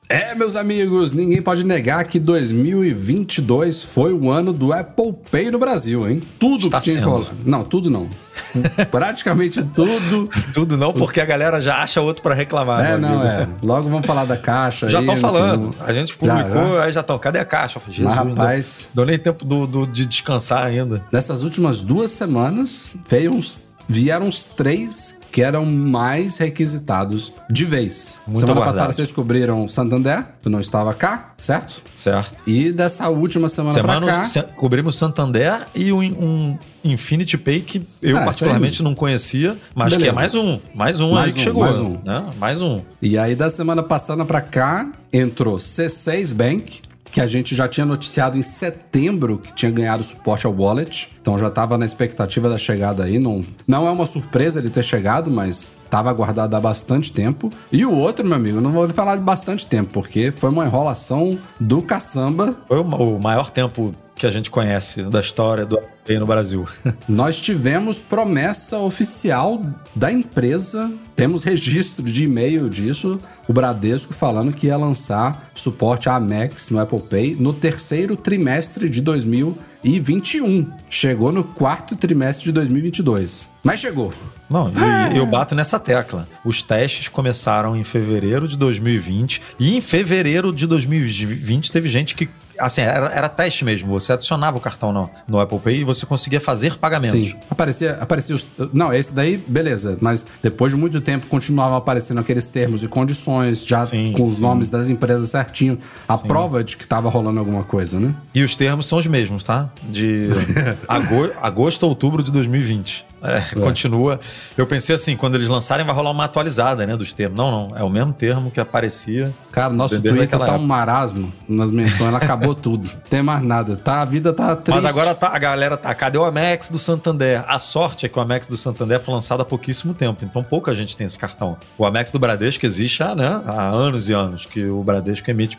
[0.08, 5.58] É, meus amigos, ninguém pode negar que 2022 foi o ano do Apple Pay no
[5.58, 6.22] Brasil, hein?
[6.38, 7.32] Tudo Está que tinha rolar.
[7.44, 8.08] Não, tudo não.
[8.90, 10.30] Praticamente tudo.
[10.52, 12.84] tudo não, porque a galera já acha outro para reclamar.
[12.84, 13.48] É, não, é.
[13.60, 14.88] Logo vamos falar da caixa.
[14.88, 15.74] Já estão falando.
[15.80, 16.82] A gente publicou, já, já.
[16.84, 17.18] aí já estão.
[17.18, 17.80] Cadê a caixa?
[17.80, 18.88] falei, Jesus, Mas, rapaz.
[19.22, 21.02] Tempo do, do, de descansar ainda.
[21.10, 28.22] Nessas últimas duas semanas, veio uns, vieram uns três que eram mais requisitados de vez.
[28.26, 28.74] Muito semana aguardado.
[28.74, 31.82] passada vocês descobriram Santander, que não estava cá, certo?
[31.94, 32.42] Certo.
[32.46, 34.42] E dessa última semana, semana pra cá...
[34.56, 40.04] cobrimos Santander e um, um Infinity Pay que eu ah, particularmente não conhecia, mas Beleza.
[40.04, 41.64] que é mais um, mais um mais aí um, que chegou.
[41.64, 42.00] Mais um.
[42.02, 42.26] Né?
[42.38, 42.80] Mais um.
[43.02, 46.80] E aí da semana passada pra cá, entrou C6 Bank,
[47.16, 51.08] que a gente já tinha noticiado em setembro que tinha ganhado suporte ao wallet.
[51.18, 53.18] Então já estava na expectativa da chegada aí.
[53.18, 57.52] Não, não é uma surpresa ele ter chegado, mas estava aguardado há bastante tempo.
[57.72, 61.38] E o outro, meu amigo, não vou falar de bastante tempo, porque foi uma enrolação
[61.58, 62.56] do caçamba.
[62.68, 65.78] Foi o maior tempo que a gente conhece da história do
[66.14, 66.64] no Brasil.
[67.08, 69.60] Nós tivemos promessa oficial
[69.94, 73.18] da empresa, temos registro de e-mail disso,
[73.48, 78.88] o Bradesco falando que ia lançar suporte a Amex no Apple Pay no terceiro trimestre
[78.88, 80.70] de 2021.
[80.88, 83.50] Chegou no quarto trimestre de 2022.
[83.64, 84.12] Mas chegou.
[84.48, 84.70] Não,
[85.14, 86.26] eu bato nessa tecla.
[86.44, 92.28] Os testes começaram em fevereiro de 2020 e em fevereiro de 2020 teve gente que
[92.58, 93.88] assim, era, era teste mesmo.
[93.90, 97.30] Você adicionava o cartão no, no Apple Pay e você conseguia fazer pagamentos.
[97.30, 97.36] Sim.
[97.50, 98.48] Aparecia, aparecia os.
[98.72, 99.96] Não, esse daí, beleza.
[100.00, 104.36] Mas depois de muito tempo continuavam aparecendo aqueles termos e condições, já sim, com os
[104.36, 104.42] sim.
[104.42, 105.78] nomes das empresas certinho.
[106.08, 106.26] A sim.
[106.26, 108.14] prova de que estava rolando alguma coisa, né?
[108.34, 109.70] E os termos são os mesmos, tá?
[109.84, 110.28] De
[110.88, 113.04] agosto, agosto a outubro de 2020.
[113.26, 113.60] É, é.
[113.60, 114.20] Continua.
[114.56, 117.36] Eu pensei assim, quando eles lançarem, vai rolar uma atualizada, né, dos termos.
[117.36, 117.76] Não, não.
[117.76, 119.32] É o mesmo termo que aparecia.
[119.50, 120.58] Cara, nosso Twitter tá época.
[120.58, 122.88] um marasmo nas menções, ela acabou tudo.
[122.92, 123.76] Não tem mais nada.
[123.76, 124.74] Tá, a vida tá triste.
[124.76, 125.94] Mas agora tá, a galera tá.
[125.94, 127.42] Cadê o Amex do Santander?
[127.48, 130.24] A sorte é que o Amex do Santander foi lançado há pouquíssimo tempo.
[130.24, 131.56] Então pouca gente tem esse cartão.
[131.78, 135.56] O Amex do Bradesco existe há, né, há anos e anos que o Bradesco emite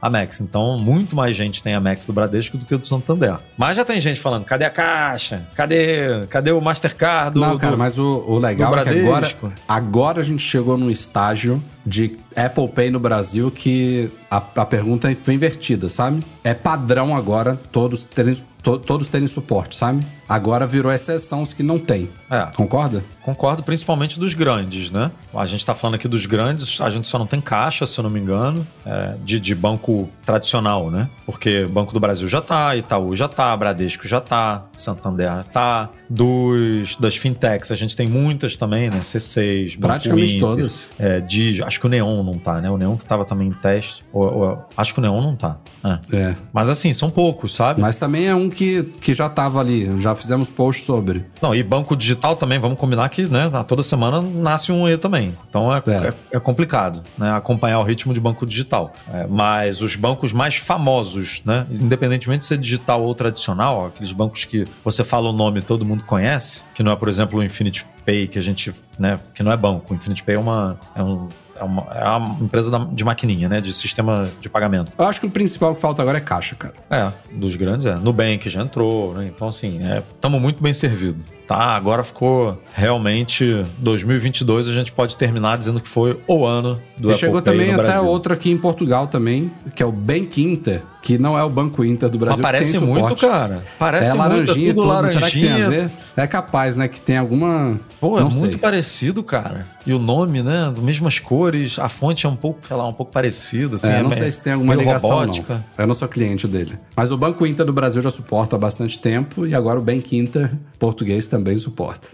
[0.00, 0.40] Amex.
[0.40, 3.36] Então muito mais gente tem Amex do Bradesco do que do Santander.
[3.58, 5.42] Mas já tem gente falando: cadê a caixa?
[5.54, 7.38] Cadê, cadê o Master Mastercard.
[7.38, 9.32] Não, cara, mas o, o legal é que agora,
[9.68, 15.14] agora a gente chegou num estágio de Apple Pay no Brasil que a, a pergunta
[15.22, 16.24] foi invertida, sabe?
[16.42, 20.06] É padrão agora todos terem, to, todos terem suporte, sabe?
[20.28, 22.08] Agora virou exceção os que não tem.
[22.30, 22.48] É.
[22.56, 23.04] Concorda?
[23.22, 25.10] Concordo, principalmente dos grandes, né?
[25.34, 28.04] A gente está falando aqui dos grandes, a gente só não tem caixa, se eu
[28.04, 31.08] não me engano, é, de, de banco tradicional, né?
[31.24, 35.90] Porque Banco do Brasil já tá, Itaú já tá, Bradesco já tá, Santander já tá.
[36.08, 39.00] Dos, das fintechs, a gente tem muitas também, né?
[39.00, 40.90] C6, Banco Praticamente Inter, todas.
[40.98, 42.70] É, Digi, acho que o Neon não tá, né?
[42.70, 44.04] O Neon que tava também em teste.
[44.12, 45.56] Ou, ou, acho que o Neon não tá.
[45.84, 46.16] É.
[46.16, 46.36] é.
[46.52, 47.80] Mas assim, são poucos, sabe?
[47.80, 51.24] Mas também é um que, que já tava ali, já fizemos post sobre.
[51.40, 55.36] Não, e banco digital também, vamos combinar que, né, toda semana nasce um E também.
[55.48, 56.08] Então é, é.
[56.08, 58.92] é, é complicado, né, acompanhar o ritmo de banco digital.
[59.12, 64.44] É, mas os bancos mais famosos, né, independentemente de ser digital ou tradicional, aqueles bancos
[64.44, 67.42] que você fala o nome e todo mundo conhece, que não é, por exemplo, o
[67.42, 69.92] Infinity Pay, que a gente, né, que não é banco.
[69.92, 71.28] O Infinity Pay é uma, é um
[71.58, 73.60] é uma, é uma empresa de maquininha, né?
[73.60, 74.92] De sistema de pagamento.
[74.98, 76.74] Eu acho que o principal que falta agora é caixa, cara.
[76.90, 77.94] É, dos grandes é.
[77.94, 79.30] Nubank já entrou, né?
[79.34, 79.80] Então, assim,
[80.14, 81.35] estamos é, muito bem servidos.
[81.46, 87.08] Tá, agora ficou realmente 2022 a gente pode terminar dizendo que foi o ano do
[87.08, 88.08] e Apple chegou também até Brasil.
[88.08, 91.84] outro aqui em Portugal também, que é o Bank Inter, que não é o Banco
[91.84, 92.42] Inter do Brasil.
[92.42, 93.62] Mas parece muito, cara.
[93.78, 95.20] Parece é laranjinha, muito, é tudo laranjinha.
[95.20, 95.90] Será que tem a ver?
[96.16, 98.58] É capaz, né, que tem alguma Pô, é não muito sei.
[98.58, 99.66] parecido, cara.
[99.86, 100.72] E o nome, né?
[100.78, 103.76] Mesmas cores, a fonte é um pouco, sei lá, um pouco parecida.
[103.76, 105.54] Assim, é, não é sei se tem alguma ligação, robótica.
[105.54, 105.84] não.
[105.84, 106.78] Eu não sou cliente dele.
[106.94, 110.16] Mas o Banco Inter do Brasil já suporta há bastante tempo e agora o Bank
[110.16, 112.08] Inter português também suporta.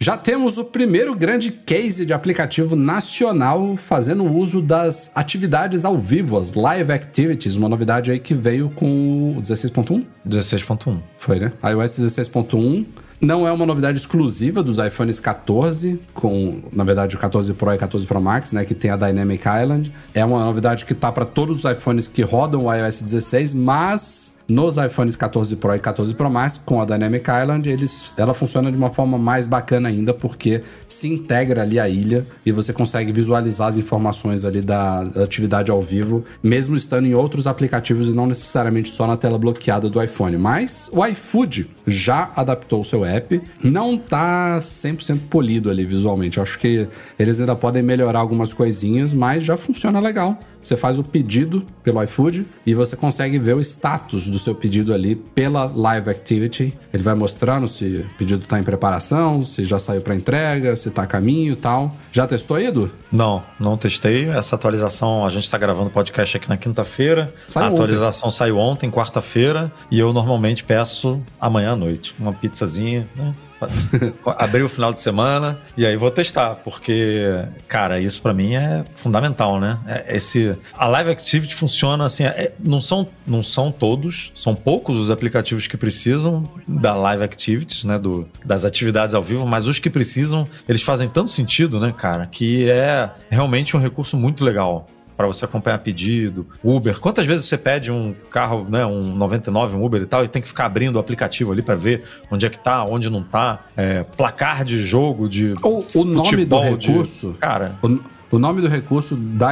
[0.00, 6.38] Já temos o primeiro grande case de aplicativo nacional fazendo uso das atividades ao vivo,
[6.38, 10.04] as live activities, uma novidade aí que veio com o 16.1?
[10.26, 10.98] 16.1.
[11.16, 11.52] Foi, né?
[11.62, 12.86] iOS 16.1
[13.22, 17.78] não é uma novidade exclusiva dos iPhones 14, com, na verdade, o 14 Pro e
[17.78, 19.94] 14 Pro Max, né, que tem a Dynamic Island.
[20.12, 24.34] É uma novidade que tá para todos os iPhones que rodam o iOS 16, mas
[24.52, 28.70] nos iPhones 14 Pro e 14 Pro Max, com a Dynamic Island, eles, ela funciona
[28.70, 33.12] de uma forma mais bacana ainda, porque se integra ali a ilha e você consegue
[33.12, 38.12] visualizar as informações ali da, da atividade ao vivo, mesmo estando em outros aplicativos e
[38.12, 40.36] não necessariamente só na tela bloqueada do iPhone.
[40.36, 46.38] Mas o iFood já adaptou o seu app, não tá 100% polido ali visualmente.
[46.38, 46.86] acho que
[47.18, 50.38] eles ainda podem melhorar algumas coisinhas, mas já funciona legal.
[50.62, 54.94] Você faz o pedido pelo iFood e você consegue ver o status do seu pedido
[54.94, 56.72] ali pela Live Activity.
[56.92, 60.88] Ele vai mostrando se o pedido está em preparação, se já saiu para entrega, se
[60.88, 61.94] está a caminho e tal.
[62.12, 62.90] Já testou, Edu?
[63.10, 64.28] Não, não testei.
[64.28, 67.34] Essa atualização, a gente está gravando o podcast aqui na quinta-feira.
[67.56, 68.36] A atualização ontem.
[68.38, 72.14] saiu ontem, quarta-feira, e eu normalmente peço amanhã à noite.
[72.18, 73.34] Uma pizzazinha, né?
[74.38, 77.24] abrir o final de semana e aí vou testar, porque,
[77.68, 79.78] cara, isso para mim é fundamental, né?
[79.86, 84.96] É, esse, a Live Activity funciona assim, é, não, são, não são todos, são poucos
[84.96, 87.98] os aplicativos que precisam da Live Activities, né?
[87.98, 92.26] Do, das atividades ao vivo, mas os que precisam, eles fazem tanto sentido, né, cara,
[92.26, 94.86] que é realmente um recurso muito legal
[95.22, 96.98] para você acompanhar pedido, Uber.
[96.98, 100.42] Quantas vezes você pede um carro, né, um 99, um Uber e tal, e tem
[100.42, 103.66] que ficar abrindo o aplicativo ali para ver onde é que tá, onde não tá,
[103.76, 107.76] é, placar de jogo, de o, o nome do recurso, de, cara.
[107.82, 108.00] O,
[108.32, 109.50] O nome do recurso dá,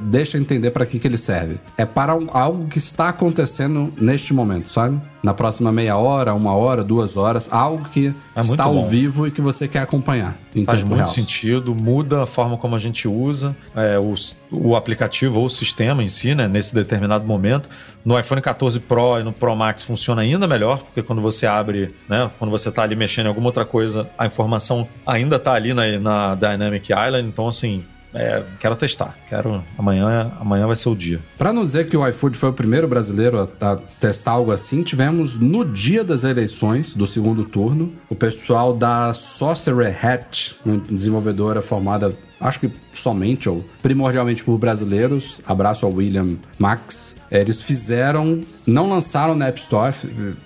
[0.00, 1.58] deixa entender para que, que ele serve.
[1.78, 5.00] É para um, algo que está acontecendo neste momento, sabe?
[5.22, 9.30] Na próxima meia hora, uma hora, duas horas, algo que é está ao vivo e
[9.30, 10.36] que você quer acompanhar.
[10.66, 11.08] Faz muito real.
[11.08, 14.14] sentido, muda a forma como a gente usa é, o,
[14.52, 17.70] o aplicativo ou o sistema em si, né, nesse determinado momento.
[18.04, 21.94] No iPhone 14 Pro e no Pro Max funciona ainda melhor, porque quando você abre,
[22.06, 25.72] né, quando você está ali mexendo em alguma outra coisa, a informação ainda está ali
[25.72, 27.26] na, na Dynamic Island.
[27.26, 27.84] Então, assim,
[28.14, 29.16] é, quero testar.
[29.28, 29.62] Quero.
[29.76, 31.20] Amanhã, amanhã vai ser o dia.
[31.36, 34.82] Para não dizer que o iFood foi o primeiro brasileiro a, a, testar algo assim,
[34.82, 41.60] tivemos no dia das eleições do segundo turno o pessoal da Sorcerer Hat, uma desenvolvedora
[41.60, 45.40] formada acho que somente ou primordialmente por brasileiros.
[45.46, 47.16] Abraço ao William Max.
[47.30, 49.94] Eles fizeram, não lançaram na App Store,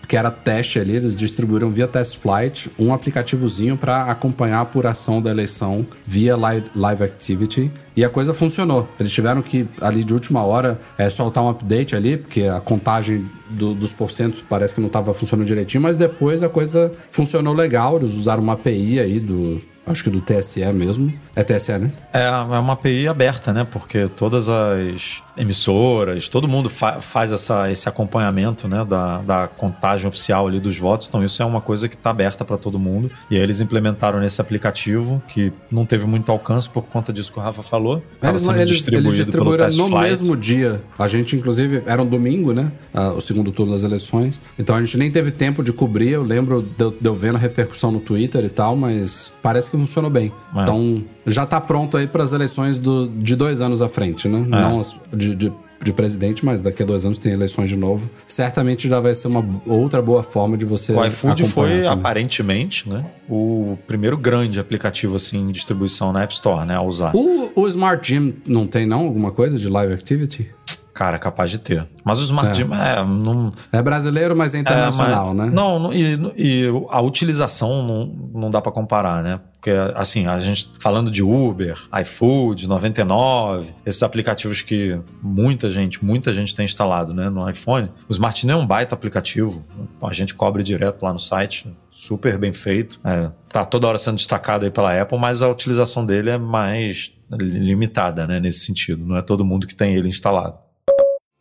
[0.08, 5.22] que era teste ali, eles distribuíram via Test Flight um aplicativozinho para acompanhar a apuração
[5.22, 7.70] da eleição via live, live Activity.
[7.94, 8.88] E a coisa funcionou.
[8.98, 13.28] Eles tiveram que, ali de última hora, é, soltar um update ali, porque a contagem
[13.50, 17.96] do, dos porcentos parece que não estava funcionando direitinho, mas depois a coisa funcionou legal.
[17.98, 21.12] Eles usaram uma API aí do, acho que do TSE mesmo.
[21.34, 21.90] É TSE, né?
[22.12, 23.66] É, é uma API aberta, né?
[23.70, 30.06] Porque todas as emissoras, todo mundo fa faz essa, esse acompanhamento né, da, da contagem
[30.06, 33.10] oficial ali dos votos, então isso é uma coisa que está aberta para todo mundo.
[33.30, 37.38] E aí eles implementaram nesse aplicativo, que não teve muito alcance por conta disso que
[37.38, 38.02] o Rafa falou.
[38.22, 40.08] Eles, eles, eles distribuíram no Flight.
[40.08, 40.82] mesmo dia.
[40.98, 42.70] A gente, inclusive, era um domingo, né?
[43.16, 44.40] O segundo turno das eleições.
[44.58, 46.10] Então a gente nem teve tempo de cobrir.
[46.10, 49.76] Eu lembro de, de eu vendo a repercussão no Twitter e tal, mas parece que
[49.76, 50.32] funcionou bem.
[50.54, 50.62] É.
[50.62, 54.38] Então já está pronto aí para as eleições do, de dois anos à frente, né?
[54.38, 54.40] É.
[54.40, 55.52] Não as, de, de,
[55.82, 58.10] de, presidente, mas daqui a dois anos tem eleições de novo.
[58.26, 60.92] Certamente já vai ser uma outra boa forma de você.
[60.92, 61.86] O iFood foi, também.
[61.86, 63.04] aparentemente, né?
[63.28, 66.76] O primeiro grande aplicativo assim de distribuição na App Store, né?
[66.76, 67.12] A usar.
[67.14, 69.00] O, o Smart Gym não tem, não?
[69.00, 70.50] Alguma coisa de live activity?
[70.94, 71.86] Cara, capaz de ter.
[72.04, 72.54] Mas o Smart é.
[72.54, 73.52] Gym é, não...
[73.72, 75.52] é brasileiro, mas é internacional, é, mas, né?
[75.54, 79.40] Não, não e, e, a utilização não, não dá para comparar, né?
[79.54, 86.34] Porque, assim, a gente falando de Uber, iFood, 99, esses aplicativos que muita gente, muita
[86.34, 89.64] gente tem instalado né, no iPhone, o Smart Gym é um baita aplicativo.
[90.02, 93.00] A gente cobre direto lá no site, super bem feito.
[93.04, 97.12] É, tá toda hora sendo destacado aí pela Apple, mas a utilização dele é mais
[97.30, 99.06] limitada, né, nesse sentido.
[99.06, 100.58] Não é todo mundo que tem ele instalado.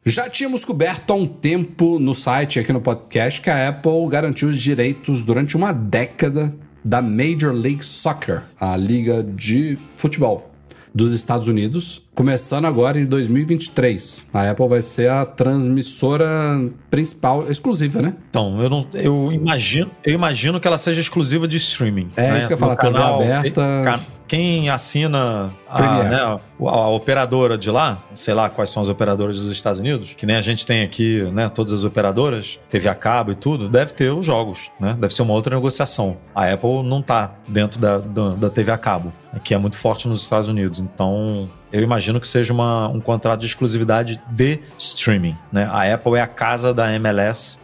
[0.04, 4.50] Já tínhamos coberto há um tempo no site aqui no podcast que a Apple garantiu
[4.50, 6.52] os direitos durante uma década
[6.84, 10.50] da Major League Soccer, a liga de futebol
[10.94, 14.26] dos Estados Unidos, começando agora em 2023.
[14.34, 16.28] A Apple vai ser a transmissora
[16.90, 18.16] principal, exclusiva, né?
[18.28, 22.10] Então, eu não, eu imagino, eu imagino que ela seja exclusiva de streaming.
[22.16, 22.38] É né?
[22.40, 24.02] isso que eu ia falar, TV aberta.
[24.32, 29.38] Quem assina a, né, a, a, operadora de lá, sei lá quais são as operadoras
[29.38, 32.96] dos Estados Unidos, que nem a gente tem aqui, né, todas as operadoras, TV a
[32.96, 34.96] cabo e tudo, deve ter os jogos, né?
[34.98, 36.16] Deve ser uma outra negociação.
[36.34, 39.12] A Apple não tá dentro da, da, da TV a cabo,
[39.44, 40.80] que é muito forte nos Estados Unidos.
[40.80, 45.38] Então, eu imagino que seja uma, um contrato de exclusividade de streaming.
[45.52, 45.70] Né?
[45.72, 47.60] A Apple é a casa da MLS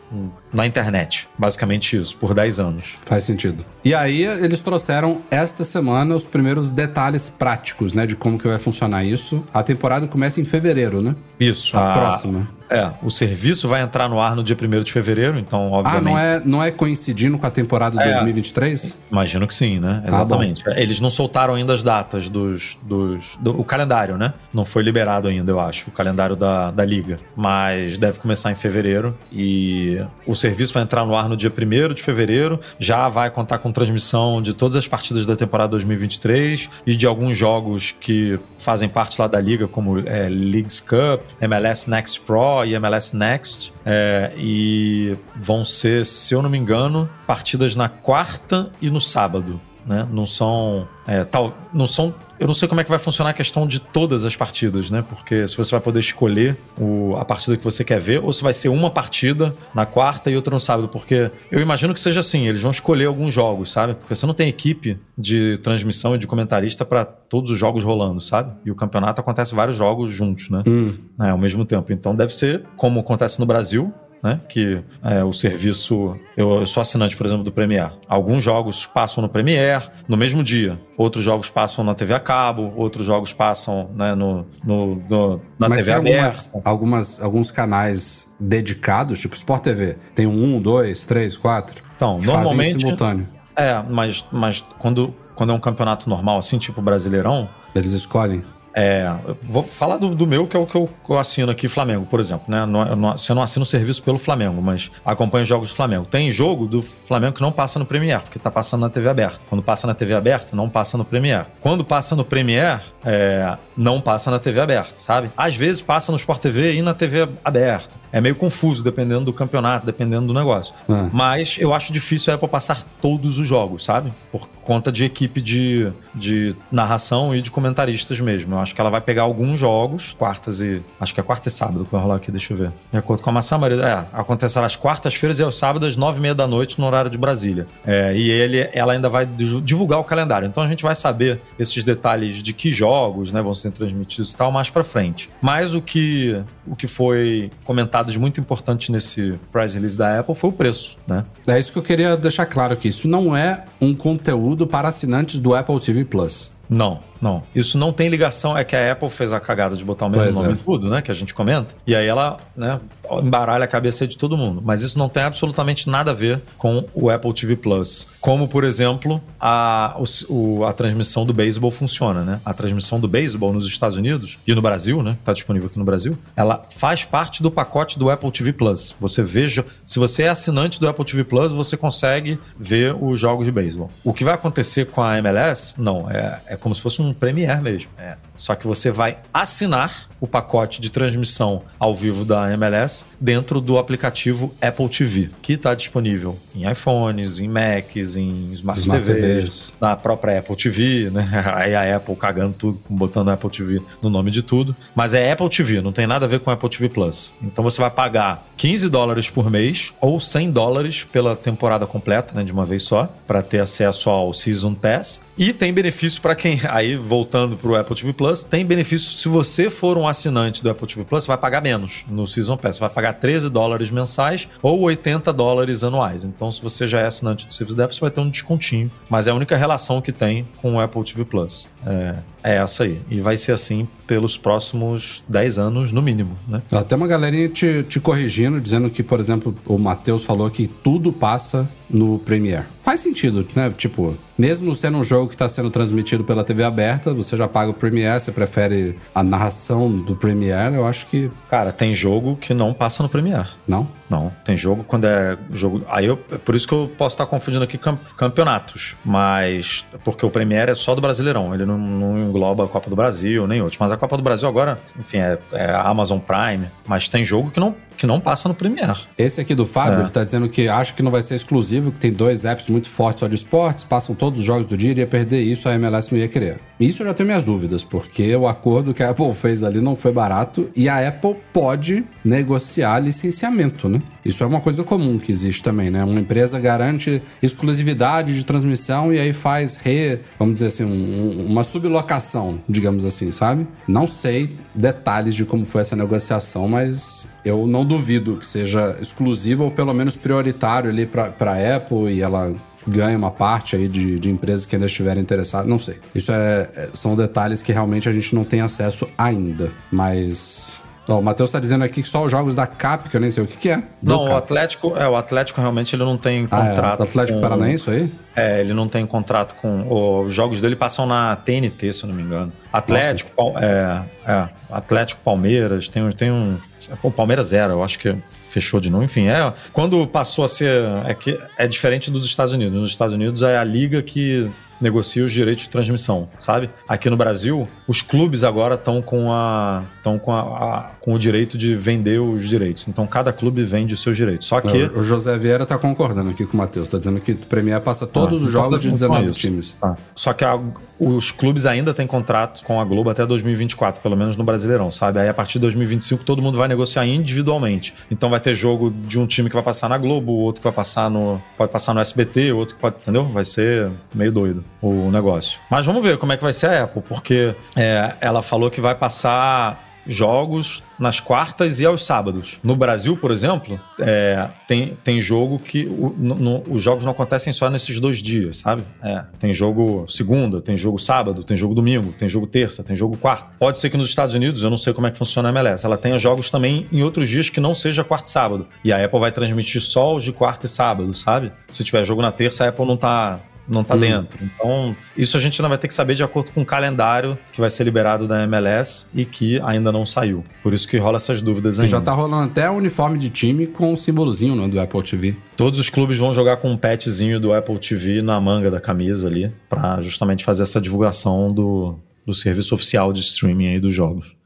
[0.54, 1.28] na internet.
[1.38, 2.96] Basicamente isso, por 10 anos.
[3.06, 3.66] Faz sentido.
[3.84, 8.60] E aí eles trouxeram esta semana os primeiros detalhes práticos, né, de como que vai
[8.60, 9.44] funcionar isso.
[9.54, 11.16] A temporada começa em fevereiro, né?
[11.40, 11.78] Isso.
[11.78, 12.57] A, a próxima.
[12.70, 16.08] É, o serviço vai entrar no ar no dia 1 de fevereiro, então, obviamente.
[16.08, 18.98] Ah, não é, não é coincidindo com a temporada de é, 2023?
[19.12, 20.02] Imagino que sim, né?
[20.04, 20.64] Ah, Exatamente.
[20.68, 22.78] Ah, Eles não soltaram ainda as datas dos.
[22.82, 24.34] dos do, o calendário, né?
[24.54, 27.18] Não foi liberado ainda, eu acho, o calendário da, da Liga.
[27.36, 31.94] Mas deve começar em fevereiro e o serviço vai entrar no ar no dia 1
[31.94, 32.60] de fevereiro.
[32.78, 37.38] Já vai contar com transmissão de todas as partidas da temporada 2023 e de alguns
[37.38, 42.74] jogos que fazem parte lá da Liga, como é, Leagues Cup, MLS Next Pro e
[42.74, 43.74] MLS Next.
[43.86, 49.60] É, e vão ser, se eu não me engano, partidas na quarta e no sábado.
[49.88, 50.08] Né?
[50.12, 50.88] Não são.
[51.08, 53.80] É, tal, não são eu não sei como é que vai funcionar a questão de
[53.80, 55.04] todas as partidas, né?
[55.08, 58.44] Porque se você vai poder escolher o, a partida que você quer ver, ou se
[58.44, 60.88] vai ser uma partida na quarta e outra no sábado.
[60.88, 63.96] Porque eu imagino que seja assim, eles vão escolher alguns jogos, sabe?
[63.96, 68.22] Porque você não tem equipe de transmissão e de comentarista para todos os jogos rolando,
[68.22, 68.54] sabe?
[68.64, 70.64] E o campeonato acontece vários jogos juntos, né?
[70.68, 70.94] Hum.
[71.20, 71.92] É, ao mesmo tempo.
[71.92, 73.92] Então deve ser como acontece no Brasil,
[74.24, 74.40] né?
[74.50, 76.18] Que é, o serviço.
[76.36, 77.92] Eu, eu, sou assinante, por exemplo, do Premiere.
[78.08, 80.80] Alguns jogos passam no Premiere no mesmo dia.
[80.98, 85.70] Outros jogos passam na TV a cabo, outros jogos passam né, no, no, no, na
[85.70, 89.98] Mas TV tem algumas, algumas, alguns canais dedicados, tipo Sport TV.
[90.16, 91.84] Tem um, dois, três, quatro.
[91.96, 92.82] Então, normalmente.
[92.82, 93.28] simultâneo.
[93.56, 97.50] É, mas, mas quando, quando é um campeonato normal, assim, tipo Brasileirão.
[97.74, 98.44] Eles escolhem.
[98.80, 99.12] É,
[99.42, 102.20] vou falar do, do, meu, que é o que eu, eu, assino aqui, Flamengo, por
[102.20, 102.46] exemplo.
[102.48, 102.64] Né?
[102.64, 106.06] Não, não, você não assina o serviço pelo Flamengo, mas acompanha os jogos do Flamengo.
[106.06, 109.40] Tem jogo do Flamengo que não passa no Premiere, porque tá passando na TV aberta.
[109.50, 111.48] Quando passa na TV aberta, não passa no Premiere.
[111.60, 115.32] Quando passa no Premiere, é, não passa na TV aberta, sabe?
[115.36, 117.96] Às vezes passa no Sport TV e na TV aberta.
[118.12, 120.74] É meio confuso, dependendo do campeonato, dependendo do negócio.
[120.88, 121.10] É.
[121.12, 124.14] Mas eu acho difícil a Apple passar todos os jogos, sabe?
[124.32, 128.56] Por conta de equipe de, de narração e de comentaristas mesmo.
[128.56, 130.82] Eu acho que ela vai pegar alguns jogos, quartas e.
[131.00, 132.72] Acho que é quarta e sábado que vai rolar aqui, deixa eu ver.
[132.92, 136.22] De acordo com a Maçã Maria, é, acontecerá às quartas-feiras e aos sábados, nove e
[136.22, 137.68] meia da noite, no horário de Brasília.
[137.86, 140.48] É, e ele, ela ainda vai divulgar o calendário.
[140.48, 144.38] Então a gente vai saber esses detalhes de que jogos né, vão ser transmitidos e
[144.38, 145.30] tal mais pra frente.
[145.42, 150.34] Mas o que, o que foi comentado dados muito importantes nesse press release da Apple
[150.34, 151.26] foi o preço, né?
[151.48, 152.88] É isso que eu queria deixar claro aqui.
[152.88, 156.52] Isso não é um conteúdo para assinantes do Apple TV Plus.
[156.70, 157.44] Não, não.
[157.54, 158.58] Isso não tem ligação.
[158.58, 160.52] É que a Apple fez a cagada de botar o mesmo pois nome é.
[160.52, 161.02] em tudo, né?
[161.02, 161.76] Que a gente comenta.
[161.86, 162.80] E aí ela, né,
[163.22, 164.62] embaralha a cabeça de todo mundo.
[164.64, 168.08] Mas isso não tem absolutamente nada a ver com o Apple TV Plus.
[168.22, 172.40] Como, por exemplo, a, o, a transmissão do beisebol funciona, né?
[172.46, 175.18] A transmissão do beisebol nos Estados Unidos e no Brasil, né?
[175.24, 176.18] Tá disponível aqui no Brasil.
[176.36, 178.96] Ela faz parte do pacote do Apple TV Plus.
[179.00, 179.66] Você veja.
[179.86, 183.90] Se você é assinante do Apple TV Plus, você consegue ver os jogos de beisebol.
[184.04, 185.80] O que vai acontecer com a MLS?
[185.80, 186.10] Não.
[186.10, 187.90] É, é como se fosse um Premiere mesmo.
[187.98, 188.16] É.
[188.38, 193.78] Só que você vai assinar o pacote de transmissão ao vivo da MLS dentro do
[193.78, 199.74] aplicativo Apple TV, que está disponível em iPhones, em Macs, em Smart, Smart TVs, TVs,
[199.80, 201.30] na própria Apple TV, né?
[201.56, 204.76] Aí a Apple cagando tudo, botando Apple TV no nome de tudo.
[204.96, 207.32] Mas é Apple TV, não tem nada a ver com Apple TV Plus.
[207.42, 212.44] Então você vai pagar 15 dólares por mês ou 100 dólares pela temporada completa, né,
[212.44, 215.22] de uma vez só, para ter acesso ao Season Pass.
[215.38, 219.28] E tem benefício para quem, aí voltando para o Apple TV Plus, tem benefício se
[219.28, 222.76] você for um assinante do Apple TV Plus, vai pagar menos no Season Pass.
[222.76, 226.24] Você vai pagar 13 dólares mensais ou 80 dólares anuais.
[226.24, 228.92] Então, se você já é assinante do serviço da Apple, você vai ter um descontinho.
[229.10, 231.68] Mas é a única relação que tem com o Apple TV Plus.
[231.86, 233.02] É, é essa aí.
[233.10, 236.62] E vai ser assim pelos próximos 10 anos, no mínimo, né?
[236.72, 241.12] Até uma galerinha te, te corrigindo, dizendo que, por exemplo, o Matheus falou que tudo
[241.12, 242.66] passa no Premiere.
[242.84, 243.74] Faz sentido, né?
[243.78, 247.72] Tipo, mesmo sendo um jogo que está sendo transmitido pela TV aberta, você já paga
[247.72, 251.32] o Premiere, você prefere a narração do Premiere, eu acho que.
[251.50, 253.48] Cara, tem jogo que não passa no Premiere.
[253.68, 253.88] Não?
[254.10, 254.32] Não.
[254.46, 255.84] Tem jogo quando é jogo.
[255.90, 256.18] Aí eu.
[256.18, 257.78] Por isso que eu posso estar confundindo aqui
[258.18, 258.96] campeonatos.
[259.04, 259.86] Mas.
[260.04, 261.54] Porque o Premiere é só do Brasileirão.
[261.54, 263.80] Ele não, não engloba a Copa do Brasil, nem outros.
[263.80, 266.68] Mas a Copa do Brasil agora, enfim, é, é Amazon Prime.
[266.88, 269.00] Mas tem jogo que não que não passa no Premiere.
[269.18, 270.02] Esse aqui do Fábio, é.
[270.04, 272.88] ele tá dizendo que acha que não vai ser exclusivo, que tem dois apps muito
[272.88, 275.74] fortes só de esportes, passam todos os jogos do dia e ia perder isso, a
[275.74, 276.60] MLS não ia querer.
[276.80, 279.96] Isso eu já tenho minhas dúvidas, porque o acordo que a Apple fez ali não
[279.96, 283.97] foi barato e a Apple pode negociar licenciamento, né?
[284.24, 286.04] Isso é uma coisa comum que existe também, né?
[286.04, 291.64] Uma empresa garante exclusividade de transmissão e aí faz re, vamos dizer assim, um, uma
[291.64, 293.68] sublocação, digamos assim, sabe?
[293.88, 299.66] Não sei detalhes de como foi essa negociação, mas eu não duvido que seja exclusivo
[299.66, 302.54] ou pelo menos prioritário ali para a Apple e ela
[302.88, 305.68] ganha uma parte aí de, de empresas que ainda estiverem interessadas.
[305.68, 305.98] Não sei.
[306.16, 309.70] Isso é, é, são detalhes que realmente a gente não tem acesso ainda.
[309.92, 313.32] Mas o Matheus está dizendo aqui que só os jogos da CAP, que eu nem
[313.32, 313.82] sei o que, que é.
[314.04, 314.32] Não, Cap.
[314.32, 317.00] o Atlético, é, o Atlético realmente ele não tem contrato.
[317.02, 318.12] Ah, é, Atlético com, Paranaense aí?
[318.36, 320.24] É, ele não tem contrato com.
[320.26, 322.52] Os jogos dele passam na TNT, se eu não me engano.
[322.72, 326.58] Atlético, é, é, Atlético Palmeiras, tem, tem um.
[327.02, 329.04] O Palmeiras era, eu acho que fechou de novo.
[329.04, 329.52] Enfim, é.
[329.72, 330.84] Quando passou a ser.
[331.06, 332.80] É, que é diferente dos Estados Unidos.
[332.80, 334.50] Nos Estados Unidos é a liga que
[334.80, 336.70] negocia os direitos de transmissão, sabe?
[336.88, 341.20] Aqui no Brasil, os clubes agora estão com a estão com, a, a, com o
[341.20, 342.88] direito de vender os direitos.
[342.88, 344.48] Então cada clube vende os seus direitos.
[344.48, 347.38] Só que o José Vieira está concordando aqui com o Matheus, está dizendo que o
[347.38, 349.76] Premier passa todos ah, os jogos de 19 times.
[349.82, 349.96] Ah.
[350.16, 350.60] Só que a,
[351.00, 355.20] os clubes ainda têm contrato com a Globo até 2024, pelo menos no Brasileirão, sabe?
[355.20, 357.94] Aí a partir de 2025 todo mundo vai negociar individualmente.
[358.10, 360.74] Então vai ter jogo de um time que vai passar na Globo, outro que vai
[360.74, 363.26] passar no pode passar no SBT, outro que pode, entendeu?
[363.26, 365.60] Vai ser meio doido o negócio.
[365.70, 368.82] Mas vamos ver como é que vai ser a Apple, porque é, ela falou que
[368.82, 372.58] vai passar jogos nas quartas e aos sábados.
[372.64, 377.52] No Brasil, por exemplo, é, tem, tem jogo que o, no, os jogos não acontecem
[377.54, 378.84] só nesses dois dias, sabe?
[379.04, 383.18] É, tem jogo segunda, tem jogo sábado, tem jogo domingo, tem jogo terça, tem jogo
[383.18, 383.52] quarta.
[383.60, 385.86] Pode ser que nos Estados Unidos, eu não sei como é que funciona a MLS,
[385.86, 388.68] ela tenha jogos também em outros dias que não seja quarta e sábado.
[388.84, 391.52] E a Apple vai transmitir só os de quarta e sábado, sabe?
[391.70, 394.00] Se tiver jogo na terça, a Apple não tá não tá hum.
[394.00, 394.40] dentro.
[394.42, 397.60] Então, isso a gente ainda vai ter que saber de acordo com o calendário que
[397.60, 400.44] vai ser liberado da MLS e que ainda não saiu.
[400.64, 401.90] Por isso que rola essas dúvidas ainda.
[401.90, 405.36] já tá rolando até uniforme de time com o símbolozinho né, do Apple TV.
[405.56, 409.28] Todos os clubes vão jogar com um patchzinho do Apple TV na manga da camisa
[409.28, 411.96] ali, para justamente fazer essa divulgação do,
[412.26, 414.37] do serviço oficial de streaming aí dos jogos.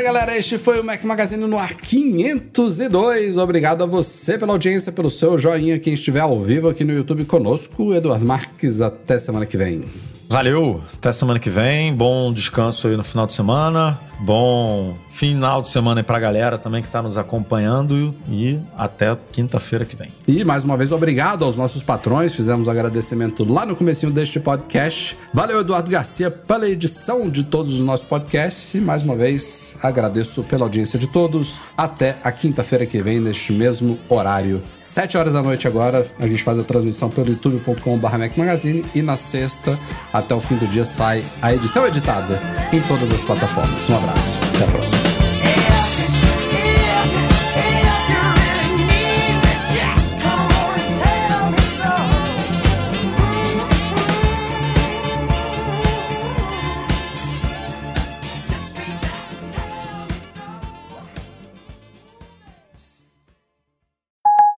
[0.00, 0.36] Beleza, galera?
[0.36, 3.36] Este foi o Mac Magazine no ar 502.
[3.36, 7.24] Obrigado a você pela audiência, pelo seu joinha, quem estiver ao vivo aqui no YouTube
[7.26, 7.92] conosco.
[7.92, 9.82] Eduardo Marques, até semana que vem.
[10.28, 11.94] Valeu, até semana que vem.
[11.94, 14.00] Bom descanso aí no final de semana.
[14.20, 19.84] Bom final de semana aí pra galera também que tá nos acompanhando e até quinta-feira
[19.84, 20.08] que vem.
[20.28, 22.34] E mais uma vez, obrigado aos nossos patrões.
[22.34, 25.16] Fizemos um agradecimento lá no comecinho deste podcast.
[25.32, 28.74] Valeu, Eduardo Garcia, pela edição de todos os nossos podcasts.
[28.74, 31.58] E mais uma vez, agradeço pela audiência de todos.
[31.76, 34.62] Até a quinta-feira que vem, neste mesmo horário.
[34.82, 39.16] Sete horas da noite agora, a gente faz a transmissão pelo youtube.com.br Magazine e na
[39.16, 39.78] sexta,
[40.12, 42.40] até o fim do dia, sai a edição editada
[42.72, 43.88] em todas as plataformas.
[43.88, 44.38] Um abraço abraço.
[44.54, 45.29] Até a próxima.